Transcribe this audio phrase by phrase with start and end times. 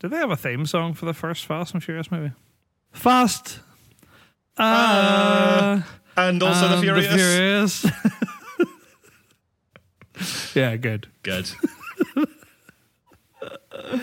[0.00, 2.32] Did they have a theme song for the first Fast and Furious movie?
[2.92, 3.60] Fast.
[4.56, 5.82] Uh,
[6.16, 7.14] And also the and Furious.
[7.14, 7.86] Furious.
[10.56, 11.06] yeah, good.
[11.22, 11.50] Good.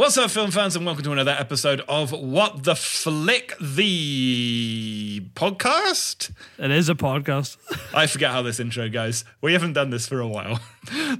[0.00, 6.32] What's up, film fans, and welcome to another episode of What the Flick, the podcast.
[6.58, 7.58] It is a podcast.
[7.94, 9.26] I forget how this intro goes.
[9.42, 10.58] We haven't done this for a while.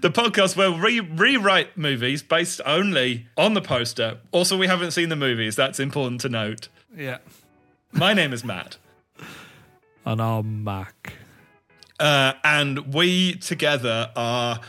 [0.01, 4.17] The podcast where we rewrite movies based only on the poster.
[4.33, 5.57] Also, we haven't seen the movies.
[5.57, 6.69] That's important to note.
[6.97, 7.19] Yeah.
[7.93, 8.79] My name is Matt.
[10.07, 11.13] And I'm Mac.
[11.99, 14.61] Uh, and we together are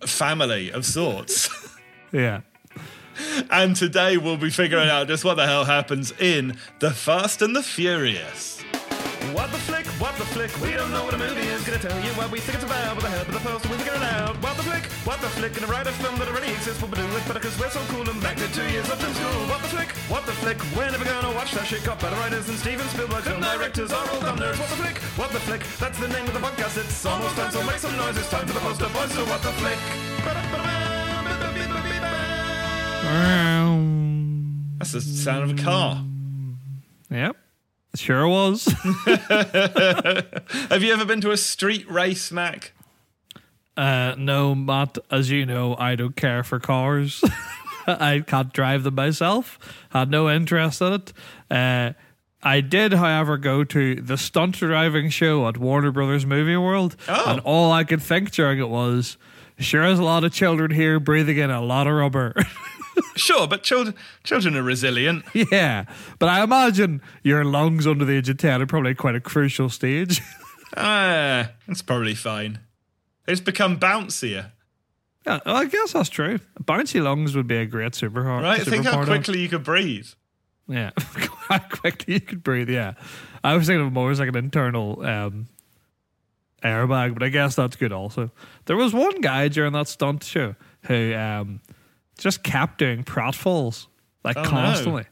[0.00, 1.50] a family of sorts.
[2.10, 2.42] Yeah.
[3.50, 7.54] and today we'll be figuring out just what the hell happens in The Fast and
[7.54, 8.60] the Furious.
[9.32, 11.64] What the flick, what the flick, we don't know what a movie is.
[11.64, 13.76] Gonna tell you what we think it's about with the help of the poster, we
[13.80, 14.36] figure it out.
[14.42, 16.96] What the flick, what the flick, gonna write a film that already exists, but we
[17.00, 19.48] do it better cause we're so cool and back to two years up from school.
[19.48, 21.82] What the flick, what the flick, we're never gonna watch that shit.
[21.84, 24.38] Got better writers than Steven Spielberg, film directors are all dumb.
[24.38, 26.76] What the flick, what the flick, that's the name of the podcast.
[26.76, 28.16] It's almost time, so make some noise.
[28.20, 29.80] It's time for the poster boys, so what the flick.
[34.78, 36.04] That's the sound of a car.
[37.10, 37.36] Yep.
[37.94, 38.64] It sure was.
[40.68, 42.72] Have you ever been to a street race, Mac?
[43.76, 47.22] Uh, no, Matt, as you know, I don't care for cars.
[47.86, 49.58] I can't drive them myself.
[49.90, 51.12] Had no interest in it.
[51.50, 51.92] Uh,
[52.42, 57.24] I did, however, go to the stunt driving show at Warner Brothers Movie World, Oh.
[57.26, 59.16] and all I could think during it was,
[59.58, 62.34] "Sure, there's a lot of children here breathing in a lot of rubber."
[63.16, 65.24] Sure, but children children are resilient.
[65.32, 65.84] yeah,
[66.18, 69.68] but I imagine your lungs under the age of ten are probably quite a crucial
[69.68, 70.20] stage.
[70.76, 72.58] Ah, that's probably fine.
[73.28, 74.50] It's become bouncier,
[75.26, 76.38] yeah, well, I guess that's true.
[76.62, 78.42] Bouncy lungs would be a great super superpower.
[78.42, 78.62] right?
[78.62, 80.08] Think how quickly you could breathe.
[80.68, 82.68] Yeah, how quickly you could breathe.
[82.68, 82.94] Yeah,
[83.42, 85.48] I was thinking of more as like an internal um,
[86.62, 88.30] airbag, but I guess that's good also.
[88.66, 91.60] There was one guy during that stunt show who um,
[92.18, 93.86] just kept doing pratfalls
[94.24, 94.48] like Oh, no.
[94.50, 95.04] constantly.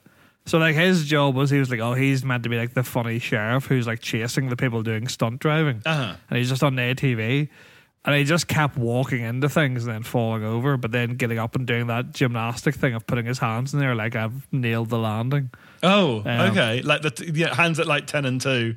[0.46, 2.82] So like his job was he was like, oh, he's meant to be like the
[2.82, 6.16] funny sheriff who's like chasing the people doing stunt driving, Uh-huh.
[6.28, 7.48] and he's just on the ATV.
[8.04, 11.54] And he just kept walking into things and then falling over, but then getting up
[11.54, 14.98] and doing that gymnastic thing of putting his hands in there like I've nailed the
[14.98, 15.50] landing.
[15.84, 16.82] Oh, Um, okay.
[16.82, 18.74] Like the t- yeah, hands at like ten and two.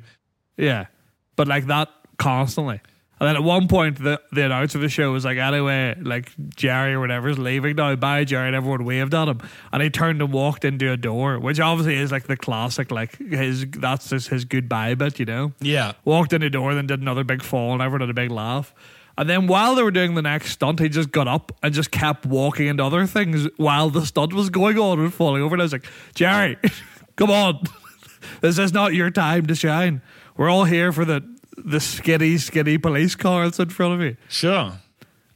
[0.56, 0.86] Yeah.
[1.34, 1.88] But like that
[2.18, 2.80] constantly.
[3.18, 6.32] And then at one point, the, the announcer of the show was like, anyway, like
[6.54, 7.96] Jerry or whatever is leaving now.
[7.96, 8.48] Bye, Jerry.
[8.48, 9.40] And everyone waved at him.
[9.72, 13.16] And he turned and walked into a door, which obviously is like the classic, like
[13.16, 15.52] his, that's just his goodbye bit, you know?
[15.60, 15.92] Yeah.
[16.04, 18.74] Walked in the door, then did another big fall, and everyone had a big laugh.
[19.18, 21.90] And then while they were doing the next stunt, he just got up and just
[21.90, 25.54] kept walking into other things while the stunt was going on and falling over.
[25.54, 26.58] And I was like, Jerry,
[27.16, 27.62] come on.
[28.40, 30.02] This is not your time to shine.
[30.36, 31.22] We're all here for the
[31.56, 34.16] the skinny, skinny police car that's in front of you.
[34.28, 34.72] Sure.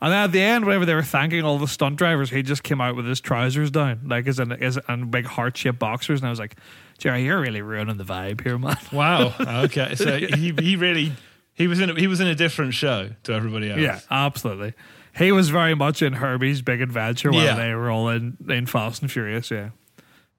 [0.02, 2.62] And then at the end, whenever they were thanking all the stunt drivers, he just
[2.62, 6.20] came out with his trousers down, like as in as and big heart shaped boxers.
[6.20, 6.56] And I was like,
[6.96, 8.78] Jerry, you're really ruining the vibe here, man.
[8.92, 9.34] Wow.
[9.64, 9.94] Okay.
[9.96, 11.12] So he he really
[11.52, 13.80] he was in a, he was in a different show to everybody else.
[13.80, 14.72] Yeah, absolutely.
[15.18, 17.56] He was very much in Herbie's Big Adventure while Yeah.
[17.56, 19.50] they were all in, in Fast and Furious.
[19.50, 19.70] Yeah.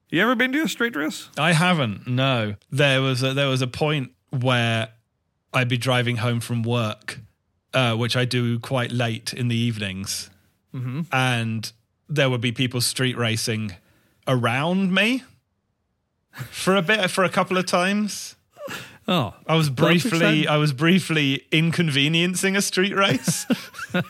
[0.08, 1.28] You ever been to a street race?
[1.38, 2.08] I haven't.
[2.08, 2.56] No.
[2.70, 4.88] There was a, there was a point where
[5.54, 7.20] I'd be driving home from work,
[7.74, 10.30] uh, which I do quite late in the evenings,
[10.74, 11.02] Mm-hmm.
[11.12, 11.70] and
[12.08, 13.74] there would be people street racing
[14.26, 15.22] around me
[16.50, 18.36] for a bit, for a couple of times.
[19.08, 20.46] Oh, I was briefly.
[20.46, 23.44] I was briefly inconveniencing a street race.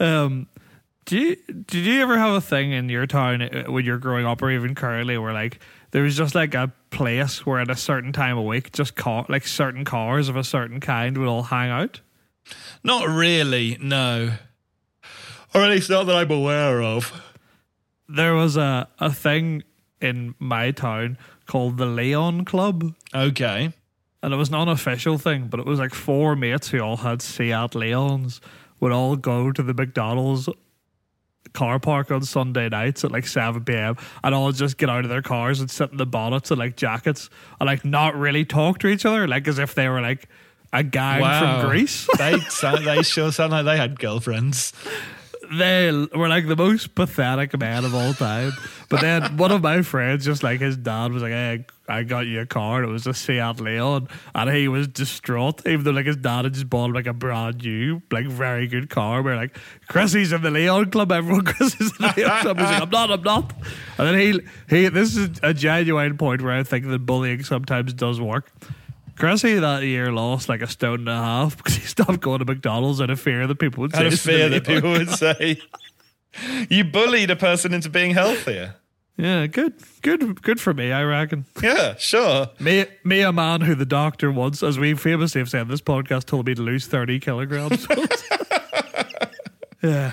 [0.00, 0.48] um,
[1.04, 4.26] do you did you ever have a thing in your town uh, when you're growing
[4.26, 5.60] up, or even currently, where like
[5.90, 9.24] there was just like a place where at a certain time of week, just car
[9.28, 12.00] like certain cars of a certain kind would all hang out?
[12.82, 14.32] Not really, no.
[15.54, 17.22] Or at least not that I'm aware of.
[18.08, 19.62] There was a a thing
[20.00, 22.94] in my town called the Leon Club.
[23.14, 23.72] Okay.
[24.22, 27.22] And it was an unofficial thing, but it was like four mates who all had
[27.22, 28.40] Seat Leons
[28.80, 30.48] would all go to the McDonald's
[31.54, 33.96] car park on Sunday nights at like 7 p.m.
[34.22, 36.76] and all just get out of their cars and sit in the bonnets and like
[36.76, 37.30] jackets
[37.60, 40.28] and like not really talk to each other, like as if they were like
[40.72, 41.60] a gang Wow.
[41.60, 42.06] from Grease.
[42.18, 44.72] they sound, they sure sound like they had girlfriends.
[45.58, 48.52] they were like the most pathetic man of all time.
[48.90, 52.26] But then one of my friends, just like his dad, was like, "Hey, I got
[52.26, 52.82] you a car.
[52.82, 55.66] And it was a Seat Leon, and he was distraught.
[55.66, 58.66] Even though like his dad had just bought him like a brand new, like very
[58.66, 59.22] good car.
[59.22, 59.56] We're like,
[59.88, 61.12] Chrissy's in the Leon Club.
[61.12, 62.58] Everyone, Chrissy's in the Leon Club.
[62.58, 63.52] He's like, I'm not, I'm not.
[63.98, 64.88] And then he, he.
[64.88, 68.50] This is a genuine point where I think that bullying sometimes does work.
[69.16, 72.44] Chrissy that year lost like a stone and a half because he stopped going to
[72.44, 74.64] McDonald's out of fear that people would say Out of it's in the fear that
[74.64, 75.60] people would say
[76.68, 78.76] you bullied a person into being healthier.
[79.20, 80.92] Yeah, good, good, good for me.
[80.92, 81.44] I reckon.
[81.60, 82.50] Yeah, sure.
[82.60, 85.80] Me, me, a man who the doctor once, as we famously have said, in this
[85.80, 87.84] podcast told me to lose thirty kilograms.
[89.82, 90.12] yeah.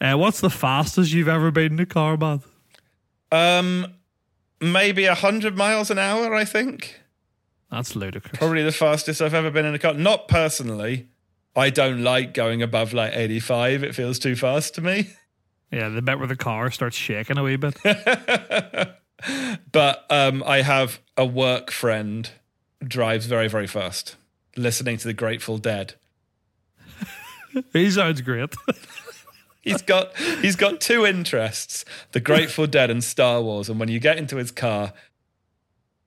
[0.00, 2.40] Uh, what's the fastest you've ever been in a car, man?
[3.30, 3.94] Um,
[4.60, 6.32] maybe a hundred miles an hour.
[6.34, 7.00] I think
[7.70, 8.38] That's ludicrous.
[8.38, 9.92] probably the fastest I've ever been in a car.
[9.92, 11.08] Not personally.
[11.54, 13.82] I don't like going above like eighty-five.
[13.84, 15.10] It feels too fast to me.
[15.70, 17.76] Yeah, the bit where the car starts shaking a wee bit.
[19.72, 22.30] But um, I have a work friend
[22.82, 24.16] drives very very fast,
[24.56, 25.94] listening to the Grateful Dead.
[27.72, 28.54] he sounds great.
[29.62, 33.68] He's got he's got two interests: the Grateful Dead and Star Wars.
[33.68, 34.92] And when you get into his car,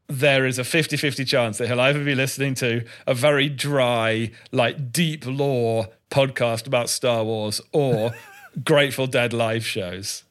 [0.07, 4.93] there is a 50-50 chance that he'll either be listening to a very dry, like
[4.93, 8.13] deep lore podcast about Star Wars or
[8.63, 10.23] Grateful Dead live shows.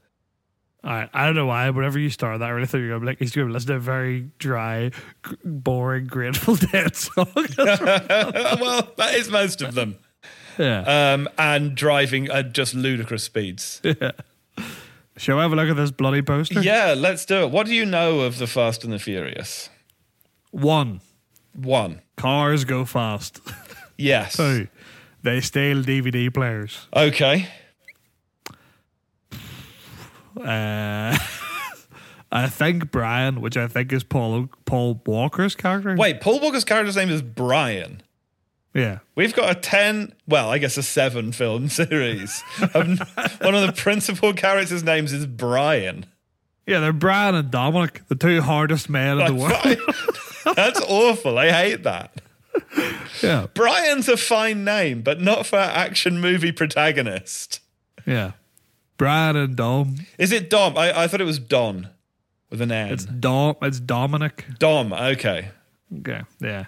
[0.84, 1.68] All right, I don't know why.
[1.70, 3.52] Whenever you start that, I really thought you were gonna be like he's going to
[3.52, 4.90] listen to a very dry,
[5.28, 7.26] g- boring, Grateful Dead song.
[7.58, 9.98] well, that is most of them.
[10.56, 11.12] yeah.
[11.14, 13.82] Um, and driving at just ludicrous speeds.
[15.16, 16.60] Shall we have a look at this bloody poster?
[16.60, 17.50] Yeah, let's do it.
[17.50, 19.68] What do you know of the Fast and the Furious?
[20.52, 21.00] One,
[21.54, 22.02] One.
[22.16, 23.40] cars go fast.
[24.00, 24.36] Yes.
[24.36, 24.68] Two,
[25.24, 26.86] they steal DVD players.
[26.94, 27.48] Okay.
[30.40, 31.16] Uh,
[32.32, 35.96] I think Brian, which I think is Paul Paul Walker's character.
[35.96, 38.02] Wait, Paul Walker's character's name is Brian.
[38.74, 42.42] yeah, We've got a 10, well, I guess a seven film series.
[42.72, 42.98] One
[43.54, 46.04] of the principal characters' names is Brian.
[46.66, 50.54] yeah, they're Brian and Dominic, the two hardest men in the world.
[50.56, 51.38] That's awful.
[51.38, 52.20] I hate that.
[53.22, 57.60] yeah, Brian's a fine name, but not for an action movie protagonist.
[58.06, 58.32] yeah,
[58.98, 59.96] Brian and Dom.
[60.18, 60.76] Is it Dom?
[60.76, 61.88] I, I thought it was Don
[62.50, 62.92] with an N.
[62.92, 63.56] It's Dom.
[63.62, 64.44] It's Dominic.
[64.58, 65.50] Dom, okay.
[66.00, 66.66] Okay, yeah,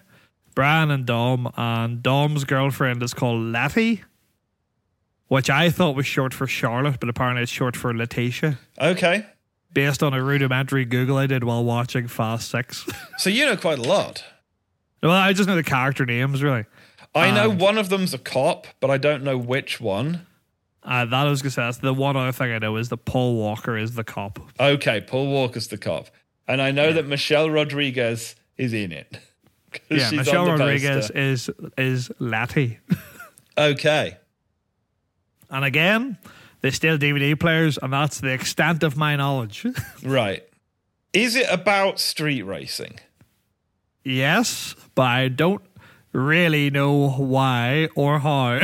[0.54, 4.02] Brian and Dom, and Dom's girlfriend is called Letty,
[5.28, 8.58] which I thought was short for Charlotte, but apparently it's short for Letitia.
[8.80, 9.26] Okay.
[9.74, 12.86] Based on a rudimentary Google I did while watching Fast Six.
[13.18, 14.24] So you know quite a lot.
[15.02, 16.64] well, I just know the character names really.
[17.14, 20.26] I know Um, one of them's a cop, but I don't know which one.
[20.82, 23.04] Uh, that I was gonna say that's the one other thing I know is that
[23.04, 24.38] Paul Walker is the cop.
[24.58, 26.08] Okay, Paul Walker's the cop.
[26.48, 29.18] And I know that Michelle Rodriguez is in it.
[29.88, 31.16] Yeah, Michelle Rodriguez poster.
[31.18, 32.80] is is Letty.
[33.56, 34.16] Okay.
[35.50, 36.18] and again,
[36.60, 39.64] they steal DVD players, and that's the extent of my knowledge.
[40.02, 40.42] Right.
[41.12, 42.98] Is it about street racing?
[44.04, 45.62] yes, but I don't
[46.12, 48.60] really know why or how.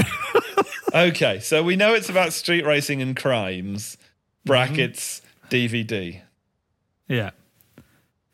[0.96, 3.96] Okay, so we know it's about street racing and crimes.
[4.44, 6.20] Brackets DVD.
[7.08, 7.31] yeah.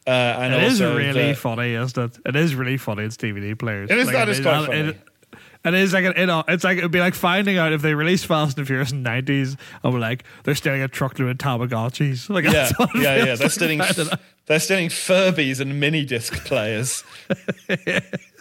[0.07, 2.19] Uh, and It is really the- funny, isn't it?
[2.27, 3.05] It is really funny.
[3.05, 3.89] It's DVD players.
[3.91, 4.79] It is- that is quite it- funny.
[4.89, 4.99] It,
[5.65, 7.95] it is like an, you know, it's like it'd be like finding out if they
[7.95, 11.39] released Fast and Furious in the nineties and we're like they're stealing a truckload of
[11.39, 12.29] Tamagotchis.
[12.29, 13.25] Like yeah, that's what it yeah, yeah.
[13.37, 13.97] They're like stealing, out.
[14.47, 17.05] they're stealing Furbies and mini disc players.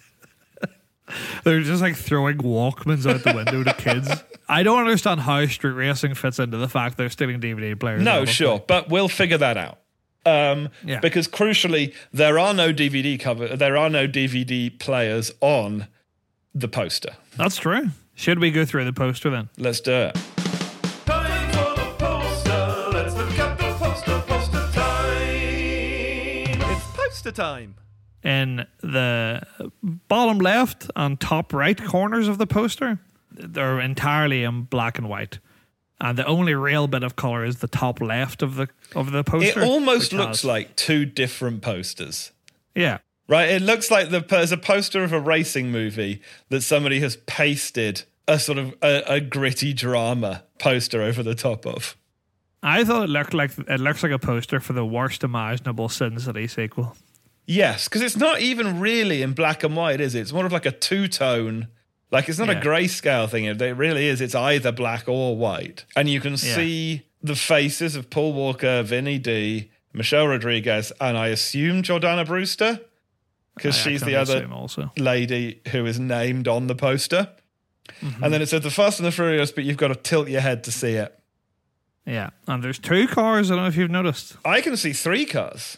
[1.44, 4.10] They're just like throwing Walkmans out the window to kids.
[4.50, 8.01] I don't understand how street racing fits into the fact they're stealing DVD players.
[8.01, 8.34] No, honestly.
[8.34, 9.80] sure, but we'll figure that out.
[10.25, 11.00] Um, Yeah.
[11.00, 15.88] Because crucially, there are no DVD cover, there are no DVD players on
[16.53, 17.15] the poster.
[17.38, 17.89] That's true.
[18.13, 19.50] Should we go through the poster then?
[19.58, 20.13] Let's do it.
[21.06, 22.89] Time for the poster.
[22.94, 24.24] Let's look at the poster.
[24.27, 26.72] Poster time.
[26.72, 27.75] It's poster time.
[28.24, 29.42] In the
[29.84, 33.00] bottom left and top right corners of the poster,
[33.32, 35.40] they're entirely in black and white.
[36.00, 39.24] And the only real bit of color is the top left of the of the
[39.24, 39.62] poster.
[39.62, 42.32] It almost looks has- like two different posters.
[42.75, 43.50] yeah, Right?
[43.51, 48.04] It looks like the, there's a poster of a racing movie that somebody has pasted
[48.28, 51.96] a sort of a, a gritty drama poster over the top of.
[52.62, 56.20] I thought it looked like it looks like a poster for the worst imaginable Sin
[56.20, 56.96] City sequel.
[57.46, 60.22] Yes, because it's not even really in black and white, is it?
[60.22, 61.68] It's more of like a two tone.
[62.12, 62.60] Like it's not Yeah.
[62.60, 63.46] a grayscale thing.
[63.46, 64.22] It really is.
[64.22, 69.18] It's either black or white, and you can see the faces of Paul Walker, Vinny
[69.18, 72.80] D, Michelle Rodriguez, and I assume Jordana Brewster
[73.56, 74.92] because she's the other also.
[74.98, 77.30] lady who is named on the poster.
[78.02, 78.24] Mm-hmm.
[78.24, 80.42] And then it said the Fast and the Furious, but you've got to tilt your
[80.42, 81.18] head to see it.
[82.06, 83.52] Yeah, and there's two cars.
[83.52, 84.36] I don't know if you've noticed.
[84.46, 85.78] I can see three cars.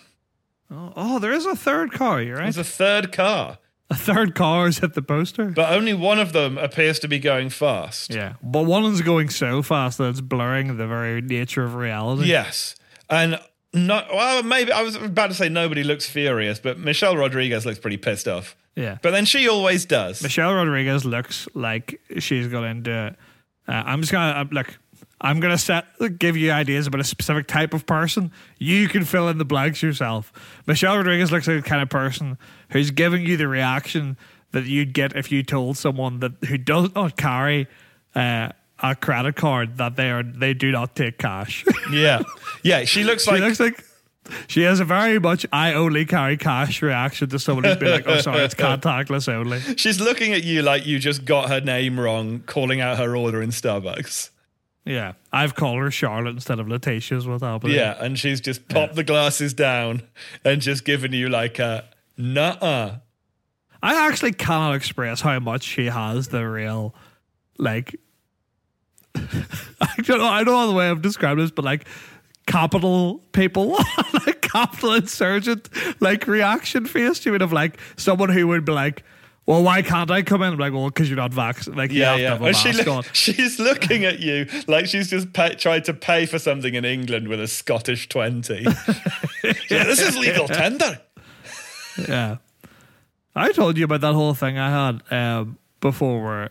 [0.71, 2.21] Oh, oh there is a third car.
[2.21, 2.43] You're right.
[2.53, 3.57] There's a third car,
[3.89, 5.45] A third car is at the poster.
[5.47, 8.13] but only one of them appears to be going fast.
[8.13, 12.27] yeah, but one is going so fast that it's blurring the very nature of reality.
[12.27, 12.75] Yes.
[13.09, 13.39] And
[13.73, 17.79] not well, maybe I was about to say nobody looks furious, but Michelle Rodriguez looks
[17.79, 18.55] pretty pissed off.
[18.75, 18.97] yeah.
[19.01, 20.21] But then she always does.
[20.23, 23.15] Michelle Rodriguez looks like she's going to.
[23.67, 24.77] Uh, I'm just gonna uh, look.
[25.23, 25.85] I'm gonna set
[26.19, 28.31] give you ideas about a specific type of person.
[28.59, 30.33] You can fill in the blanks yourself.
[30.67, 32.37] Michelle Rodriguez looks like the kind of person
[32.69, 34.17] who's giving you the reaction
[34.51, 37.67] that you'd get if you told someone that who does not carry
[38.15, 38.49] uh,
[38.79, 41.65] a credit card that they are they do not take cash.
[41.91, 42.21] yeah.
[42.61, 43.83] Yeah, she looks she like looks like.
[44.47, 48.07] She has a very much I only carry cash reaction to someone who's been like,
[48.07, 49.59] oh, sorry, it's contactless only.
[49.75, 53.41] she's looking at you like you just got her name wrong, calling out her order
[53.41, 54.29] in Starbucks.
[54.85, 57.75] Yeah, I've called her Charlotte instead of Letitia's what's happening.
[57.75, 60.03] Yeah, and she's just popped the glasses down
[60.43, 61.85] and just given you like a
[62.17, 62.97] nuh-uh.
[63.81, 66.93] I actually cannot express how much she has the real,
[67.57, 67.95] like,
[69.15, 71.87] I don't know, I don't know the way I've described this, but like,
[72.45, 73.77] capital people,
[74.25, 75.69] like capital insurgent,
[76.01, 79.03] like reaction face to would have like someone who would be like,
[79.45, 80.53] well, why can't I come in?
[80.53, 81.77] I'm like, well, because you're not vaccinated.
[81.77, 82.37] Like, Yeah, yeah.
[82.37, 85.93] to have a she lo- she's looking at you like she's just pay- tried to
[85.93, 88.65] pay for something in England with a Scottish 20.
[89.69, 91.01] Yeah, this is legal tender.
[92.07, 92.37] Yeah.
[93.35, 96.49] I told you about that whole thing I had um, before where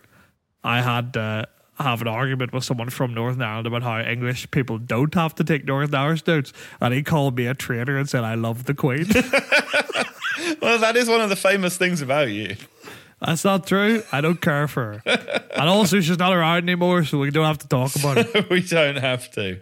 [0.62, 4.76] I had to have an argument with someone from Northern Ireland about how English people
[4.78, 6.52] don't have to take Northern Irish notes.
[6.82, 9.06] And he called me a traitor and said, I love the Queen.
[10.60, 12.56] Well, that is one of the famous things about you.
[13.24, 14.02] That's not true.
[14.10, 15.44] I don't care for her.
[15.54, 18.48] And also, she's not around anymore, so we don't have to talk about it.
[18.50, 19.60] we don't have to.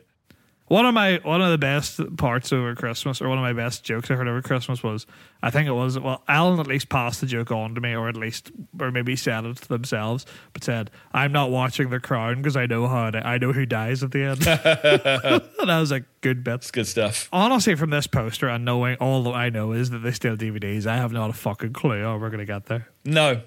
[0.71, 3.83] One of my one of the best parts over Christmas, or one of my best
[3.83, 5.05] jokes I heard over Christmas was,
[5.43, 8.09] I think it was well, Alan at least passed the joke on to me, or
[8.09, 12.37] at least, or maybe said it to themselves, but said, "I'm not watching The Crown
[12.37, 14.47] because I know how it, I know who dies at the end."
[15.61, 17.29] and I was like, "Good bits." It's good stuff.
[17.33, 20.87] Honestly, from this poster and knowing all that I know is that they steal DVDs,
[20.87, 22.87] I have not a fucking clue how we're gonna get there.
[23.05, 23.43] No,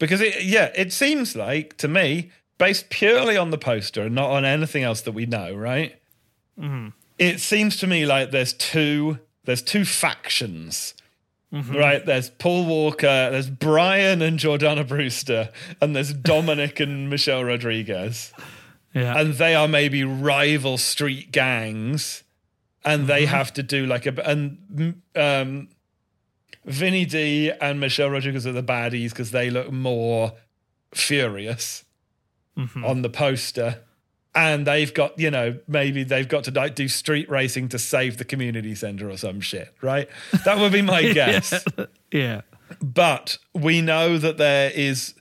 [0.00, 4.30] because it, yeah, it seems like to me, based purely on the poster and not
[4.30, 5.94] on anything else that we know, right?
[6.58, 6.88] Mm-hmm.
[7.18, 10.94] It seems to me like there's two there's two factions.
[11.52, 11.74] Mm-hmm.
[11.74, 18.32] Right, there's Paul Walker, there's Brian and Jordana Brewster, and there's Dominic and Michelle Rodriguez.
[18.94, 22.22] Yeah, and they are maybe rival street gangs,
[22.84, 23.34] and they mm-hmm.
[23.34, 25.68] have to do like a and um,
[26.70, 30.32] Vinny D and Michelle Rodriguez are the baddies because they look more
[30.94, 31.84] furious
[32.56, 32.84] mm-hmm.
[32.84, 33.80] on the poster,
[34.34, 38.18] and they've got you know maybe they've got to like do street racing to save
[38.18, 40.08] the community center or some shit, right?
[40.44, 41.64] That would be my guess.
[42.12, 42.42] yeah.
[42.80, 45.14] But we know that there is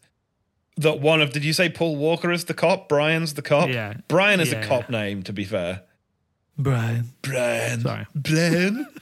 [0.78, 2.88] that one of did you say Paul Walker is the cop?
[2.88, 3.70] Brian's the cop?
[3.70, 3.96] Yeah.
[4.08, 5.82] Brian is Yeah, a cop name, to be fair.
[6.58, 7.82] Brian, Brian.
[7.82, 8.06] Sorry.
[8.14, 8.88] Brian.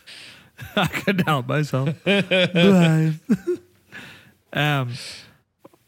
[0.76, 1.90] I couldn't help myself.
[2.04, 3.20] Brian.
[4.54, 4.94] um,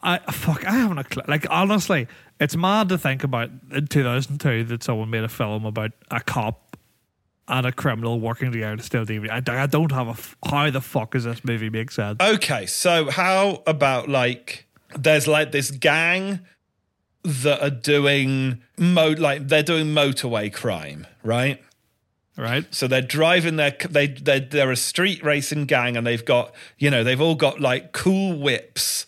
[0.01, 0.65] I fuck.
[0.65, 1.23] I haven't a clue.
[1.27, 2.07] Like honestly,
[2.39, 6.77] it's mad to think about in 2002 that someone made a film about a cop
[7.47, 9.29] and a criminal working together to steal DVD.
[9.49, 10.11] I, I don't have a.
[10.11, 12.19] f- How the fuck does this movie make sense?
[12.21, 16.39] Okay, so how about like there's like this gang
[17.23, 21.61] that are doing mo like they're doing motorway crime, right?
[22.39, 22.65] Right?
[22.73, 26.89] So they're driving their they they they're a street racing gang and they've got you
[26.89, 29.05] know they've all got like cool whips.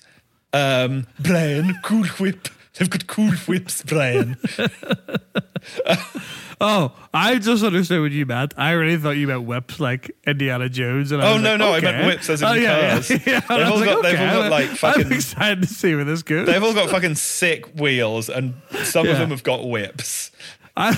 [0.53, 2.49] Um, Brian, cool whip.
[2.75, 4.37] They've got cool whips, Brian.
[6.63, 8.53] Oh, I just understood what you meant.
[8.55, 11.11] I really thought you meant whips like Indiana Jones.
[11.11, 13.09] And I Oh, no, like, no, I meant whips as in oh, yeah, cars.
[13.09, 13.39] Yeah, yeah.
[13.39, 16.21] They've all like, got- they've all got, like, I'm fucking- excited to see where this
[16.21, 16.45] goes.
[16.45, 20.29] They've all got fucking sick wheels, and some of them have got whips.
[20.77, 20.93] I,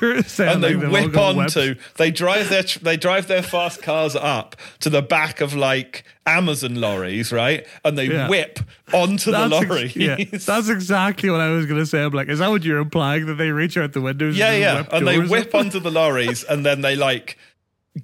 [0.00, 4.16] you're saying and they like whip onto they drive their they drive their fast cars
[4.16, 7.66] up to the back of like Amazon lorries, right?
[7.84, 8.28] And they Yeah.
[8.28, 8.60] whip
[8.94, 9.96] onto the That's ex- lorries.
[9.96, 12.02] yeah, that's exactly what I was going to say.
[12.02, 14.36] I'm like, is that what you're implying that they reach out the windows?
[14.38, 14.96] yeah, and yeah.
[14.96, 15.54] And they whip up?
[15.66, 17.36] onto the lorries and then they like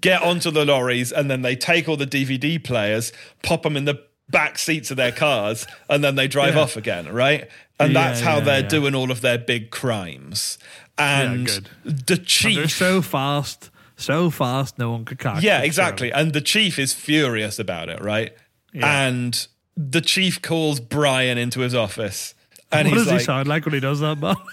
[0.01, 3.85] get onto the lorries and then they take all the DVD players, pop them in
[3.87, 6.63] the back seats of their cars, and then they drive Yeah.
[6.63, 7.49] off again, right?
[7.79, 10.59] And that's how they're doing all of their big crimes.
[10.99, 11.69] And good.
[11.85, 15.43] the chief They're so fast so fast no one could catch.
[15.43, 16.13] Yeah, exactly.
[16.13, 18.37] And the chief is furious about it, right?
[18.73, 19.07] Yeah.
[19.07, 22.35] And the chief calls Brian into his office.
[22.71, 24.37] And What he's does like, he sound like when he does that, man?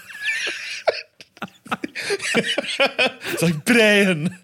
[2.36, 4.38] it's like Brian,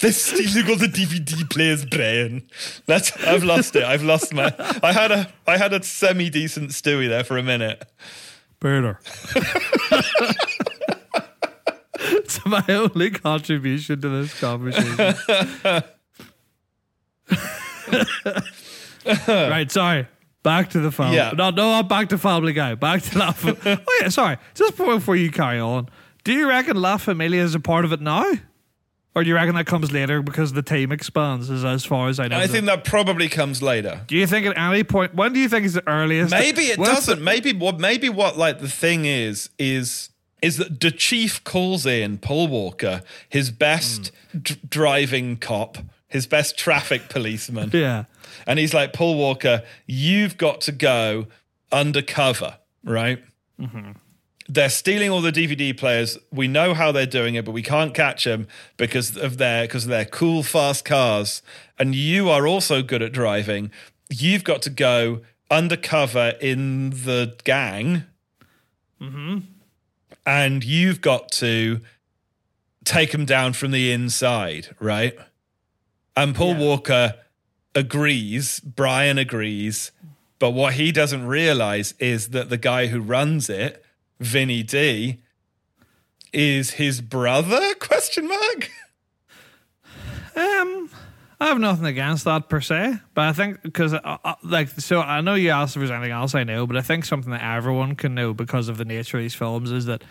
[0.00, 2.48] they're stealing all the DVD players, Brian.
[2.86, 3.84] That's I've lost it.
[3.84, 4.52] I've lost my.
[4.82, 7.84] I had a I had a semi decent Stewie there for a minute.
[8.58, 9.00] Burner.
[12.16, 15.14] it's my only contribution to this conversation.
[19.28, 20.08] right, sorry.
[20.42, 21.16] Back to the family.
[21.16, 21.32] Yeah.
[21.36, 22.74] No, no, not back to Family Guy.
[22.74, 23.80] Back to La Familia.
[23.88, 24.38] oh, yeah, sorry.
[24.54, 25.88] Just before you carry on,
[26.24, 28.24] do you reckon La Familia is a part of it now?
[29.14, 32.20] Or do you reckon that comes later because the team expands, as, as far as
[32.20, 32.38] I know?
[32.38, 34.02] I think that probably comes later.
[34.06, 36.30] do you think at any point, when do you think is the earliest?
[36.30, 37.22] Maybe it doesn't.
[37.22, 40.10] Maybe what maybe what like the thing is is
[40.42, 44.38] is that the chief calls in Paul Walker, his best hmm.
[44.38, 45.78] d- driving cop,
[46.08, 47.70] his best traffic policeman.
[47.74, 48.04] yeah.
[48.46, 51.26] And he's like, Paul Walker, you've got to go
[51.72, 53.22] undercover, right?
[53.60, 53.92] Mm-hmm.
[54.48, 56.18] They're stealing all the DVD players.
[56.32, 59.84] We know how they're doing it, but we can't catch them because of their because
[59.84, 61.40] of their cool, fast cars.
[61.78, 63.70] And you are also good at driving.
[64.08, 65.20] You've got to go
[65.50, 68.04] undercover in the gang,
[69.00, 69.38] mm-hmm.
[70.26, 71.80] And you've got to
[72.84, 75.14] take them down from the inside, right?
[76.16, 76.58] And Paul Yeah.
[76.60, 77.14] Walker
[77.74, 79.92] agrees, Brian agrees,
[80.38, 83.84] but what he doesn't realize is that the guy who runs it,
[84.18, 85.18] Vinny D,
[86.32, 87.74] is his brother?
[87.78, 88.70] Question mark.
[90.36, 90.88] Um,
[91.40, 95.00] I have nothing against that per se, but I think because uh, uh, like so,
[95.00, 97.42] I know you asked if there's anything else I know, but I think something that
[97.42, 100.04] everyone can know because of the nature of these films is that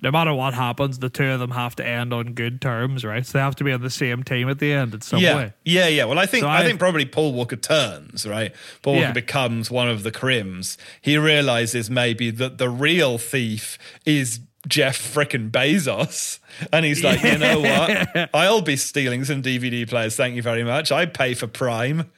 [0.00, 3.24] no matter what happens, the two of them have to end on good terms, right?
[3.24, 5.36] So they have to be on the same team at the end in some yeah,
[5.36, 5.52] way.
[5.64, 6.06] yeah, yeah.
[6.06, 8.52] Well, I think So I, I- think probably Paul Walker turns right.
[8.82, 9.00] Paul Yeah.
[9.02, 10.76] Walker becomes one of the crims.
[11.00, 16.38] He realizes maybe that the real thief is Jeff frickin' Bezos,
[16.72, 18.30] and he's like, you know what?
[18.34, 20.16] I'll be stealing some DVD players.
[20.16, 20.92] Thank you very much.
[20.92, 22.10] I pay for Prime.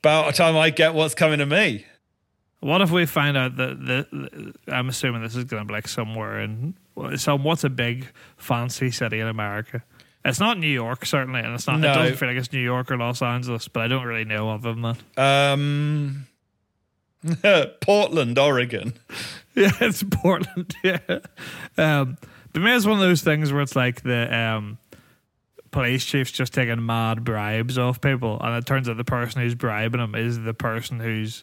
[0.00, 1.84] About the time I get what's coming to me.
[2.60, 5.88] What if we find out that the, I'm assuming this is going to be like
[5.88, 6.74] somewhere in
[7.16, 9.82] some what's a big fancy city in America?
[10.24, 11.80] It's not New York certainly, and it's not.
[11.80, 11.90] No.
[11.90, 14.50] It doesn't feel like it's New York or Los Angeles, but I don't really know
[14.50, 14.82] of them.
[14.82, 15.52] That.
[15.52, 16.26] Um,
[17.80, 18.94] Portland, Oregon.
[19.62, 20.74] Yeah, it's Portland.
[20.84, 20.98] Yeah,
[21.78, 22.18] um,
[22.52, 24.78] but maybe it's one of those things where it's like the um,
[25.70, 29.54] police chief's just taking mad bribes off people, and it turns out the person who's
[29.54, 31.42] bribing them is the person who's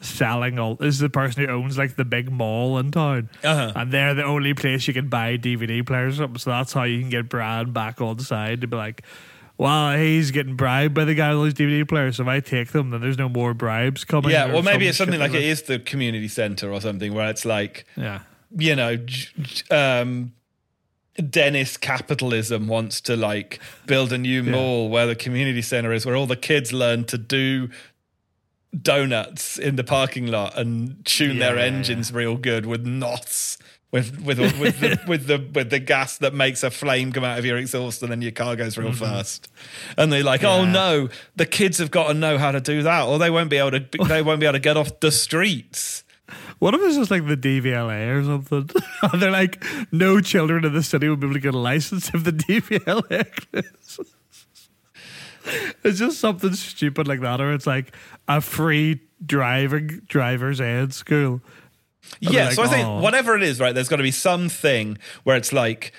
[0.00, 0.76] selling all.
[0.82, 3.72] Is the person who owns like the big mall in town, Uh-huh.
[3.74, 6.18] and they're the only place you can buy DVD players.
[6.20, 6.38] Or something.
[6.38, 9.02] So that's how you can get Brad back on side to be like.
[9.56, 12.16] Well, he's getting bribed by the guy with those DVD players.
[12.16, 14.32] So if I take them, then there's no more bribes coming.
[14.32, 17.14] Yeah, well, maybe some it's something shit like it is the community center or something
[17.14, 18.20] where it's like, Yeah.
[18.56, 18.98] you know,
[19.70, 20.32] um,
[21.30, 26.16] Dennis capitalism wants to like build a new mall where the community center is, where
[26.16, 27.70] all the kids learn to do
[28.82, 33.58] donuts in the parking lot and tune their Yeah, yeah, engines real good with knots.
[33.90, 37.38] With with with the, with the with the gas that makes a flame come out
[37.38, 39.48] of your exhaust and then your car goes real fast,
[39.96, 40.72] and they're like, oh Mm-hmm.
[40.72, 43.56] No, the kids have got to know how to do that, or they won't be
[43.56, 46.02] able to they won't be able to get off the streets.
[46.58, 48.70] What if it's just like the DVLA or something?
[49.12, 52.10] And They're like, no children in the city will be able to get a license
[52.14, 54.00] if the DVLA exists.
[55.84, 57.94] It's just something stupid like that, or it's like
[58.26, 61.42] a free driving driver's ed school.
[62.20, 64.10] Yeah, they're so I like, think "Oh." whatever it is, right, there's got to be
[64.10, 65.92] something where it's like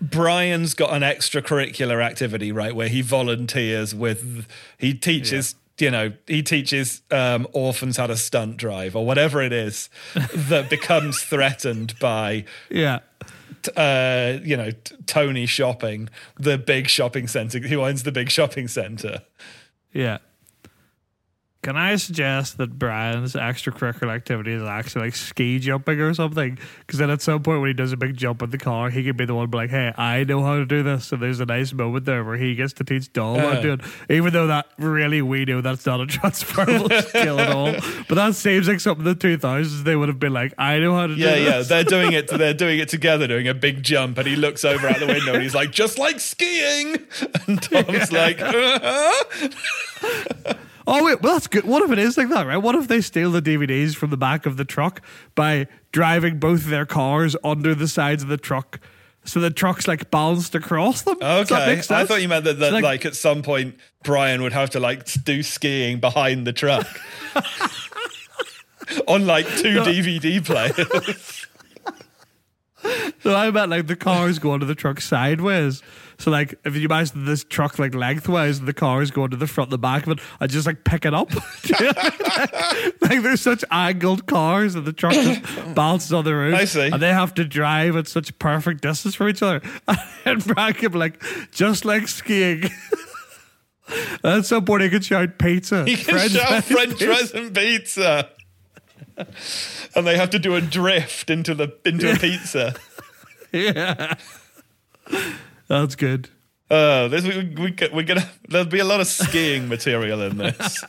[0.00, 4.46] Brian's got an extracurricular activity, right, where he volunteers with,
[4.78, 9.52] he teaches, you know, he teaches um, orphans how to stunt drive or whatever it
[9.52, 9.88] is
[10.34, 13.00] that becomes threatened by, Yeah.
[13.76, 14.70] uh, you know,
[15.06, 19.22] Tony shopping, the big shopping center, who owns the big shopping center.
[19.92, 20.18] Yeah.
[21.64, 26.58] Can I suggest that Brian's extracurricular activity is actually like ski jumping or something?
[26.80, 29.02] Because then at some point when he does a big jump in the car, he
[29.02, 31.06] could be the one be like, hey, I know how to do this.
[31.06, 33.72] So there's a nice moment there where he gets to teach Dom how to do
[33.72, 33.80] it.
[34.10, 37.72] Even though that really, we know that's not a transferable skill at all.
[38.08, 40.94] But that seems like something in the 2000s they would have been like, I know
[40.94, 41.68] how to Yeah, do yeah, this.
[41.68, 42.28] they're doing it.
[42.28, 45.32] They're doing it together, doing a big jump, and he looks over out the window
[45.32, 46.98] and he's like, "Just like skiing."
[47.46, 49.24] And Dom's like, "Uh-huh."
[50.86, 51.64] Oh wait, well that's good.
[51.64, 52.56] What if it is like that, right?
[52.58, 55.00] What if they steal the DVDs from the back of the truck
[55.34, 58.80] by driving both their cars under the sides of the truck
[59.26, 61.16] so the truck's like balanced across them.
[61.20, 64.70] Okay, I thought you meant that, that like- like, at some point Brian would have
[64.70, 66.86] to like do skiing behind the truck
[69.08, 71.46] on like two DVD players.
[73.22, 75.82] So I meant like the car's go under the truck sideways.
[76.18, 79.46] So like if you imagine this truck like lengthwise and the car's going to the
[79.46, 81.28] front and the back of it, I just like pick it up.
[81.62, 82.92] Do you know I mean?
[83.00, 85.42] like there's such angled cars that the truck just
[85.74, 86.54] bounces on the roof.
[86.54, 86.88] I see.
[86.88, 89.60] And they have to drive at such perfect distance from each other.
[90.26, 92.64] And Brad can like, just like skiing.
[94.24, 95.84] At some point he could shout pizza.
[95.86, 98.30] You can French shout French fries and pizza.
[99.94, 102.74] and they have to do a drift into the into a pizza.
[103.52, 104.14] Yeah.
[105.80, 106.28] That's good.
[106.70, 108.28] Oh, this we, we, we're gonna.
[108.48, 110.84] There'll be a lot of skiing material in this.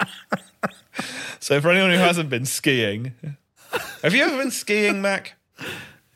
[1.40, 3.14] so for anyone who hasn't been skiing,
[4.04, 5.34] have you ever been skiing, Mac?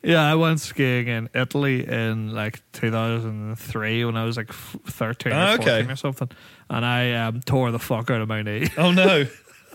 [0.02, 5.32] Yeah, I went skiing in Italy in like 2003 when I was like f- 13
[5.32, 5.64] or Ah, okay.
[5.82, 6.28] 14 or something.
[6.70, 8.68] And I um, tore the fuck out of my knee.
[8.78, 9.26] Oh no.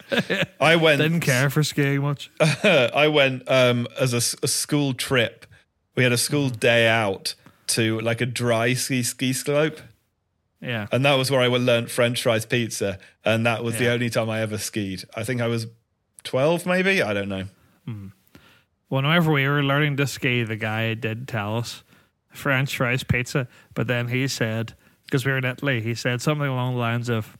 [0.60, 1.01] I went.
[1.01, 2.31] Didn't care for skiing much.
[2.39, 5.45] I went um, as a school trip.
[5.95, 7.36] We had a school day out
[7.67, 9.80] to like a dry ski ski slope,
[10.62, 10.88] Yeah.
[10.91, 14.30] and that was where I learned French fries pizza, and that was the only time
[14.30, 15.04] I ever skied.
[15.15, 15.67] I think I was
[16.23, 17.01] twelve, maybe.
[17.01, 17.45] I don't know.
[17.86, 18.08] Hmm.
[18.88, 21.84] Whenever we were learning to ski, the guy did tell us
[22.30, 23.47] French fries pizza.
[23.73, 24.73] But then he said,
[25.06, 27.36] because we were in Italy, he said something along the lines of,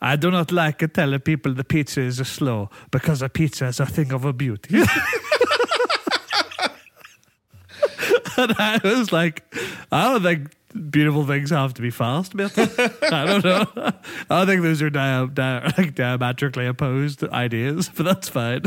[0.00, 3.86] I do not like telling people the pizza is slow because a pizza is a
[3.86, 4.80] thing of a beauty.
[8.38, 9.44] and I was like,
[9.90, 12.32] I don't think beautiful things have to be fast.
[12.36, 13.66] I don't know.
[14.30, 18.62] I think those are dia- dia- like diametrically opposed ideas, but that's fine.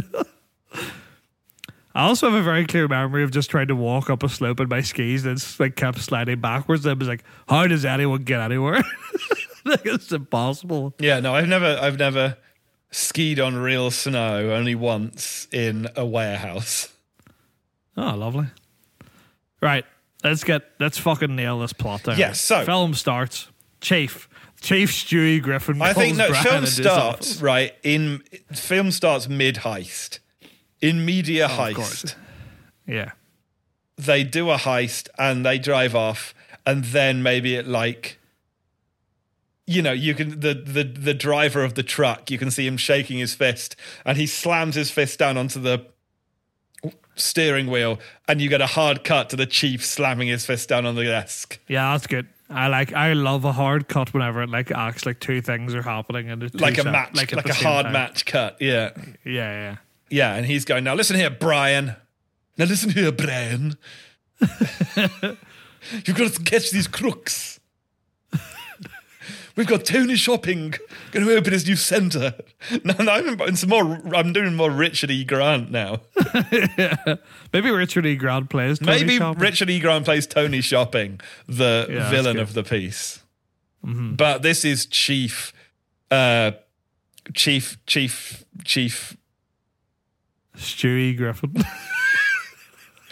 [1.95, 4.60] I also have a very clear memory of just trying to walk up a slope
[4.60, 6.86] in my skis and it's like kept sliding backwards.
[6.86, 8.82] I was like, how does anyone get anywhere?
[9.65, 10.93] like, it's impossible.
[10.99, 12.38] Yeah, no, I've never, I've never
[12.91, 14.51] skied on real snow.
[14.51, 16.93] Only once in a warehouse.
[17.97, 18.45] Oh, lovely.
[19.62, 19.86] Right,
[20.24, 22.17] let's get let's fucking nail this plot down.
[22.17, 23.50] Yes, so- film starts.
[23.82, 24.28] Chief,
[24.60, 25.82] Chief Stewie Griffin.
[25.82, 26.28] I think no.
[26.28, 28.19] Brian Film starts right in.
[28.54, 30.19] Film starts mid heist.
[30.82, 32.15] In media Oh, heist,
[32.88, 33.12] Yeah,
[33.98, 36.34] they do a heist and they drive off,
[36.65, 38.17] and then maybe it like.
[39.67, 42.32] You know, you can the, the the driver of the truck.
[42.32, 45.86] You can see him shaking his fist, and he slams his fist down onto the
[47.19, 50.86] steering wheel, and you get a hard cut to the chief slamming his fist down
[50.86, 52.27] on the desk, yeah, that's good.
[52.49, 52.93] I like.
[52.93, 56.41] I love a hard cut whenever it like acts like two things are happening and
[56.60, 57.93] like a match, like, the a hard time.
[57.93, 58.58] match cut.
[58.60, 58.91] Yeah,
[59.23, 59.75] Yeah, yeah.
[60.10, 61.95] Yeah, and he's going, now listen here, Brian.
[62.58, 63.77] Now listen here, Brian.
[64.41, 67.59] You've got to catch these crooks.
[69.60, 70.74] We've got Tony Shopping
[71.12, 72.34] going to open his new centre.
[72.86, 74.00] Now, now I'm some more.
[74.15, 75.26] I'm doing more Richard E.
[75.26, 76.00] Grant now.
[77.54, 78.15] Maybe Richard E.
[78.15, 78.80] Grant plays.
[78.80, 79.41] Tony Maybe Shopping.
[79.41, 79.80] Richard E.
[79.82, 83.22] Grant plays Tony Shopping, the Yeah, villain of the piece.
[83.84, 85.52] But this is Chief,
[86.10, 86.52] uh,
[87.34, 89.17] Chief, Chief, Chief.
[90.56, 91.54] Stewie Griffin.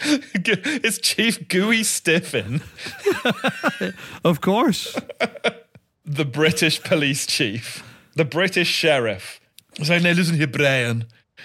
[0.00, 2.62] it's Chief Gooey Stiffin.
[4.24, 4.96] of course.
[6.08, 9.40] The British police chief, the British sheriff.
[9.82, 11.04] So now listen here, Brian.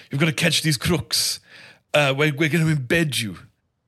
[0.09, 1.39] You've got to catch these crooks.
[1.93, 3.37] Uh, we're, we're going to embed you.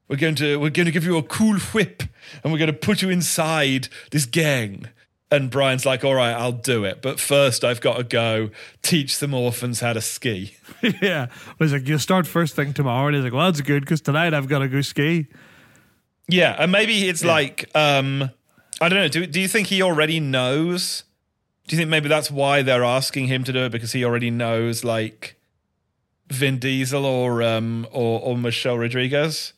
[0.07, 2.03] We're going to we're going to give you a cool whip,
[2.43, 4.89] and we're going to put you inside this gang.
[5.31, 8.51] And Brian's like, "All right, I'll do it, but first I've got to go
[8.83, 10.55] teach some orphans how to ski."
[11.01, 11.27] yeah.
[11.59, 13.07] He's like, you start first thing tomorrow.
[13.07, 15.27] And he's like, well, that's good because tonight I've got to go ski.
[16.27, 18.31] Yeah, and maybe it's like um
[18.81, 19.07] I don't know.
[19.07, 21.03] Do do you think he already knows?
[21.67, 24.29] Do you think maybe that's why they're asking him to do it because he already
[24.29, 25.35] knows like
[26.29, 29.53] Vin Diesel or um or or Michelle Rodriguez?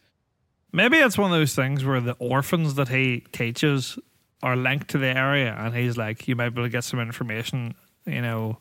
[0.72, 3.98] Maybe it's one of those things where the orphans that he teaches
[4.44, 7.00] are linked to the area, and he's like, you might be able to get some
[7.00, 7.74] information,
[8.06, 8.60] you know,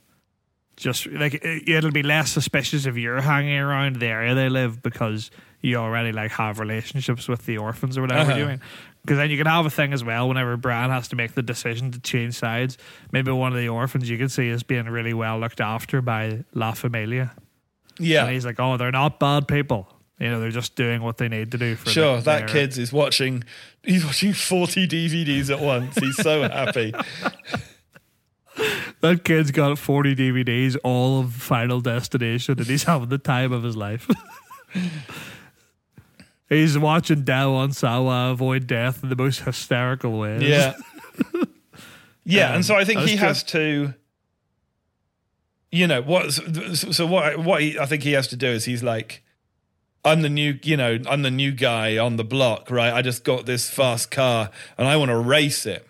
[0.77, 4.83] just like it- it'll be less suspicious if you're hanging around the area they live
[4.83, 8.37] because you already like have relationships with the orphans or whatever Uh-huh.
[8.39, 8.61] you're doing.
[9.07, 11.43] Because then you can have a thing as well whenever Brian has to make the
[11.43, 12.77] decision to change sides.
[13.13, 16.45] Maybe one of the orphans you can see is being really well looked after by
[16.55, 17.33] La Familia.
[17.99, 18.29] And Yeah.
[18.29, 19.87] he's like, oh, they're not bad people.
[20.19, 22.49] You know, they're just doing what they need to do for Sure, the- that their-
[22.49, 23.45] kid's is watching
[23.85, 25.95] he's watching 40 DVDs at once.
[25.99, 26.93] He's so happy.
[29.03, 33.63] That kid's got 40 DVDs, all of Final Destination, and he's having the time of
[33.63, 34.09] his life.
[36.49, 40.39] He's watching Devon Sawa avoid death in the most hysterical way.
[40.49, 40.75] Yeah.
[42.25, 43.19] yeah, Um, and so I think he good.
[43.19, 43.95] has to
[45.73, 48.65] you know, what so so what what he, I think he has to do is
[48.65, 49.23] he's like
[50.05, 52.93] I'm the new, you know, I'm the new guy on the block, right?
[52.93, 55.85] I just got this fast car and I want to race it.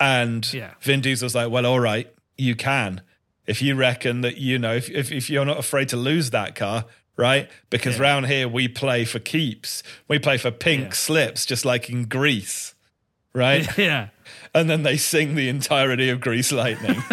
[0.00, 0.72] And Yeah.
[0.80, 3.02] Vin Diesel's like, well, all right, you can.
[3.46, 6.56] If you reckon that, you know, if, if, if you're not afraid to lose that
[6.56, 7.48] car, right?
[7.70, 8.02] Because Yeah.
[8.02, 9.82] round here we play for keeps.
[10.08, 10.92] We play for pink Yeah.
[10.92, 12.74] slips, just like in Grease,
[13.32, 13.66] right?
[13.78, 14.08] Yeah.
[14.54, 17.02] and then they sing the entirety of Grease Lightning.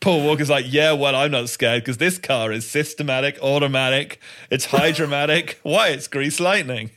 [0.00, 4.18] Paul Walker's like, yeah, well, I'm not scared because this car is systematic, automatic,
[4.50, 5.60] it's hydromatic.
[5.62, 5.88] Why?
[5.88, 6.90] It's Grease Lightning.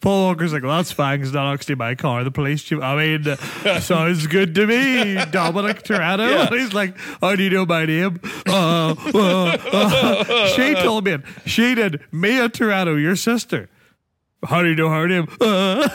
[0.00, 1.20] Paul Walker's like, well, that's fine.
[1.20, 2.24] It's not actually my car.
[2.24, 2.80] The police chief.
[2.80, 5.22] I mean, uh, sounds good to me.
[5.30, 6.30] Dominic Toretto.
[6.30, 6.46] Yeah.
[6.46, 8.18] And he's like, how do you know my name?
[8.46, 10.46] Uh, uh, uh.
[10.48, 11.22] She told me it.
[11.44, 12.00] She did.
[12.10, 13.68] Mia Toretto, your sister.
[14.42, 15.28] How do you know her name?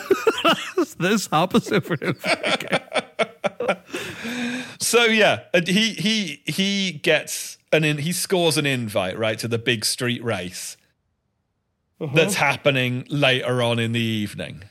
[0.98, 2.16] This opposite for him.
[4.80, 9.58] So yeah, he he he gets an in, he scores an invite right to the
[9.58, 10.78] big street race
[12.00, 12.14] Uh-huh.
[12.14, 14.64] that's happening later on in the evening.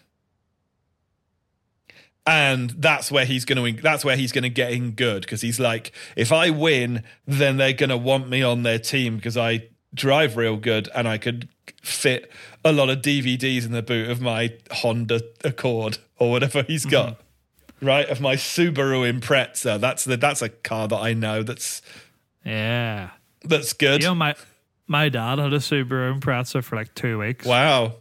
[2.26, 5.40] And that's where he's going to that's where he's going to get in good because
[5.42, 9.36] he's like if I win then they're going to want me on their team because
[9.36, 11.48] I drive real good and I could
[11.82, 12.30] fit
[12.64, 17.18] a lot of DVDs in the boot of my Honda Accord or whatever he's got
[17.18, 17.86] mm-hmm.
[17.86, 19.78] right of my Subaru Impreza.
[19.78, 21.82] That's the that's a car that I know that's
[22.44, 23.10] Yeah.
[23.44, 24.02] that's good.
[24.02, 24.34] You know, my
[24.86, 27.46] my dad had a Subaru Impreza for like two weeks.
[27.46, 27.94] Wow.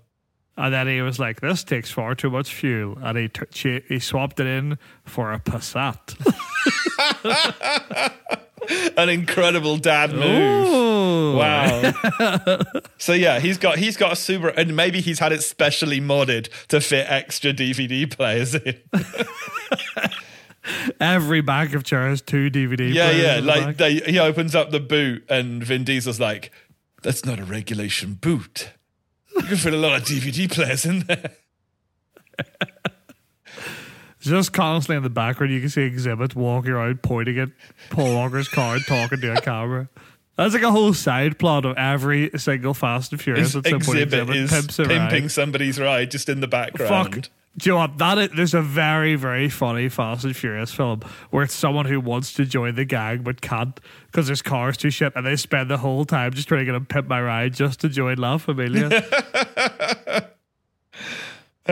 [0.56, 2.98] And then he was like, this takes far too much fuel.
[3.02, 6.16] And he, t- he swapped it in for a Passat.
[8.98, 10.68] An incredible dad move.
[10.68, 11.38] Ooh.
[11.38, 12.62] Wow.
[12.98, 16.48] so yeah, he's got he's got a Subaru and maybe he's had it specially modded
[16.70, 18.76] to fit extra DVD players in.
[21.02, 23.36] Every bag of chairs, two DVD Yeah, players yeah.
[23.42, 26.52] the Like they, he opens up the boot and Vin Diesel's like,
[27.04, 28.72] "That's not a regulation boot.
[29.36, 31.32] You can fit a lot of DVD players in there."
[34.20, 37.50] Just constantly in the background, you can see Xzibit walking around pointing at
[37.90, 39.90] Paul Walker's car and talking to a camera.
[40.38, 43.54] That's like a whole side plot of every single Fast and Furious.
[43.54, 45.10] His at some point, Xzibit is pimps a ride.
[45.12, 47.16] pimping somebody's ride just in the background.
[47.16, 47.30] Fuck.
[47.56, 48.00] Do you know what?
[48.00, 52.00] That is, there's a very, very funny Fast and Furious film where it's someone who
[52.00, 55.36] wants to join the gang but can't because his car is too shit, and they
[55.36, 58.18] spend the whole time just trying to get him pimp my ride just to join
[58.18, 58.90] La Familia.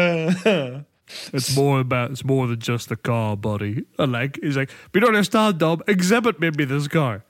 [1.34, 3.84] it's more about it's more than just the car, buddy.
[3.98, 5.80] And like he's like, but you don't understand, Dom.
[5.88, 7.24] Xzibit made me this car.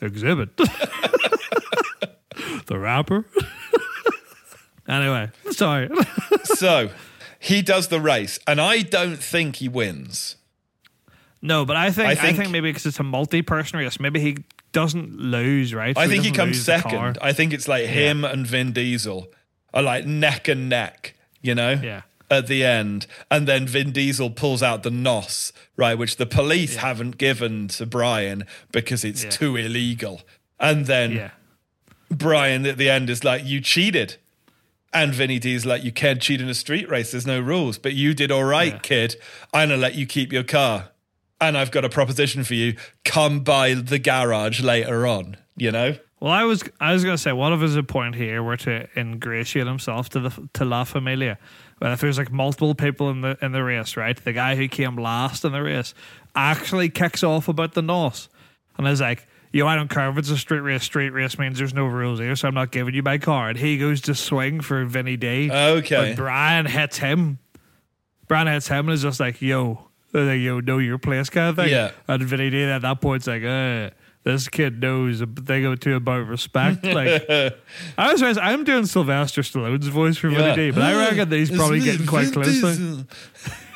[0.00, 0.56] Xzibit.
[2.66, 3.26] the rapper.
[4.88, 5.90] anyway, sorry.
[6.44, 6.88] so
[7.38, 10.36] he does the race, and I don't think he wins.
[11.40, 14.20] No, but I think I I think- think, maybe because it's a multi-person race, maybe
[14.20, 14.38] he
[14.72, 15.96] doesn't lose, right?
[15.96, 16.90] I think he doesn't comes lose the car.
[16.90, 17.18] second.
[17.22, 19.28] I think it's like him and Vin Diesel
[19.72, 21.72] are like neck and neck, you know?
[21.82, 22.02] Yeah.
[22.30, 23.06] At the end.
[23.30, 27.86] And then Vin Diesel pulls out the NOS, right, which the police haven't given to
[27.86, 29.30] Brian because it's Yeah.
[29.30, 30.22] too illegal.
[30.60, 31.30] And then Yeah,
[32.10, 34.16] Brian at the end is like, You cheated.
[34.92, 37.10] And Vinny D's like, You can't cheat in a street race.
[37.12, 37.78] There's no rules.
[37.78, 38.78] But you did all right, Yeah.
[38.78, 39.16] kid.
[39.52, 40.90] I'm going to let you keep your car.
[41.40, 42.76] And I've got a proposition for you.
[43.04, 45.96] Come by the garage later on, you know?
[46.20, 48.88] Well, I was I was going to say one of his point here were to
[48.98, 51.38] ingratiate himself to the to La Familia.
[51.78, 54.16] But if there's like multiple people in the in the race, right?
[54.16, 55.94] The guy who came last in the race
[56.34, 58.28] actually kicks off about the NOS
[58.76, 60.84] and is like, "Yo, I don't care if it's a straight race.
[60.84, 63.56] Straight race means there's no rules here, so I'm not giving you my card.
[63.58, 65.50] He goes to swing for Vinny D.
[65.50, 66.10] Okay.
[66.10, 67.38] But Brian hits him.
[68.26, 71.56] Brian hits him and is just like, yo, like, yo, know your place kind of
[71.56, 71.70] thing.
[71.70, 71.92] Yeah.
[72.06, 73.90] And Vinny D at that point's like, uh,
[74.24, 76.84] this kid knows a thing or two about respect.
[76.84, 77.24] Like,
[77.96, 80.54] I was I'm doing Sylvester Stallone's voice for Yeah.
[80.54, 83.04] Vinny D, but I reckon that he's probably getting quite close.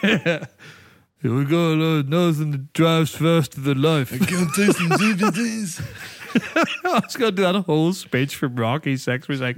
[1.23, 4.13] Here we go, Lord, nothing that drives faster than life.
[4.13, 5.81] I Can't taste some DVDs.
[6.85, 9.57] I was going to do that whole speech from Rocky Six where he's like,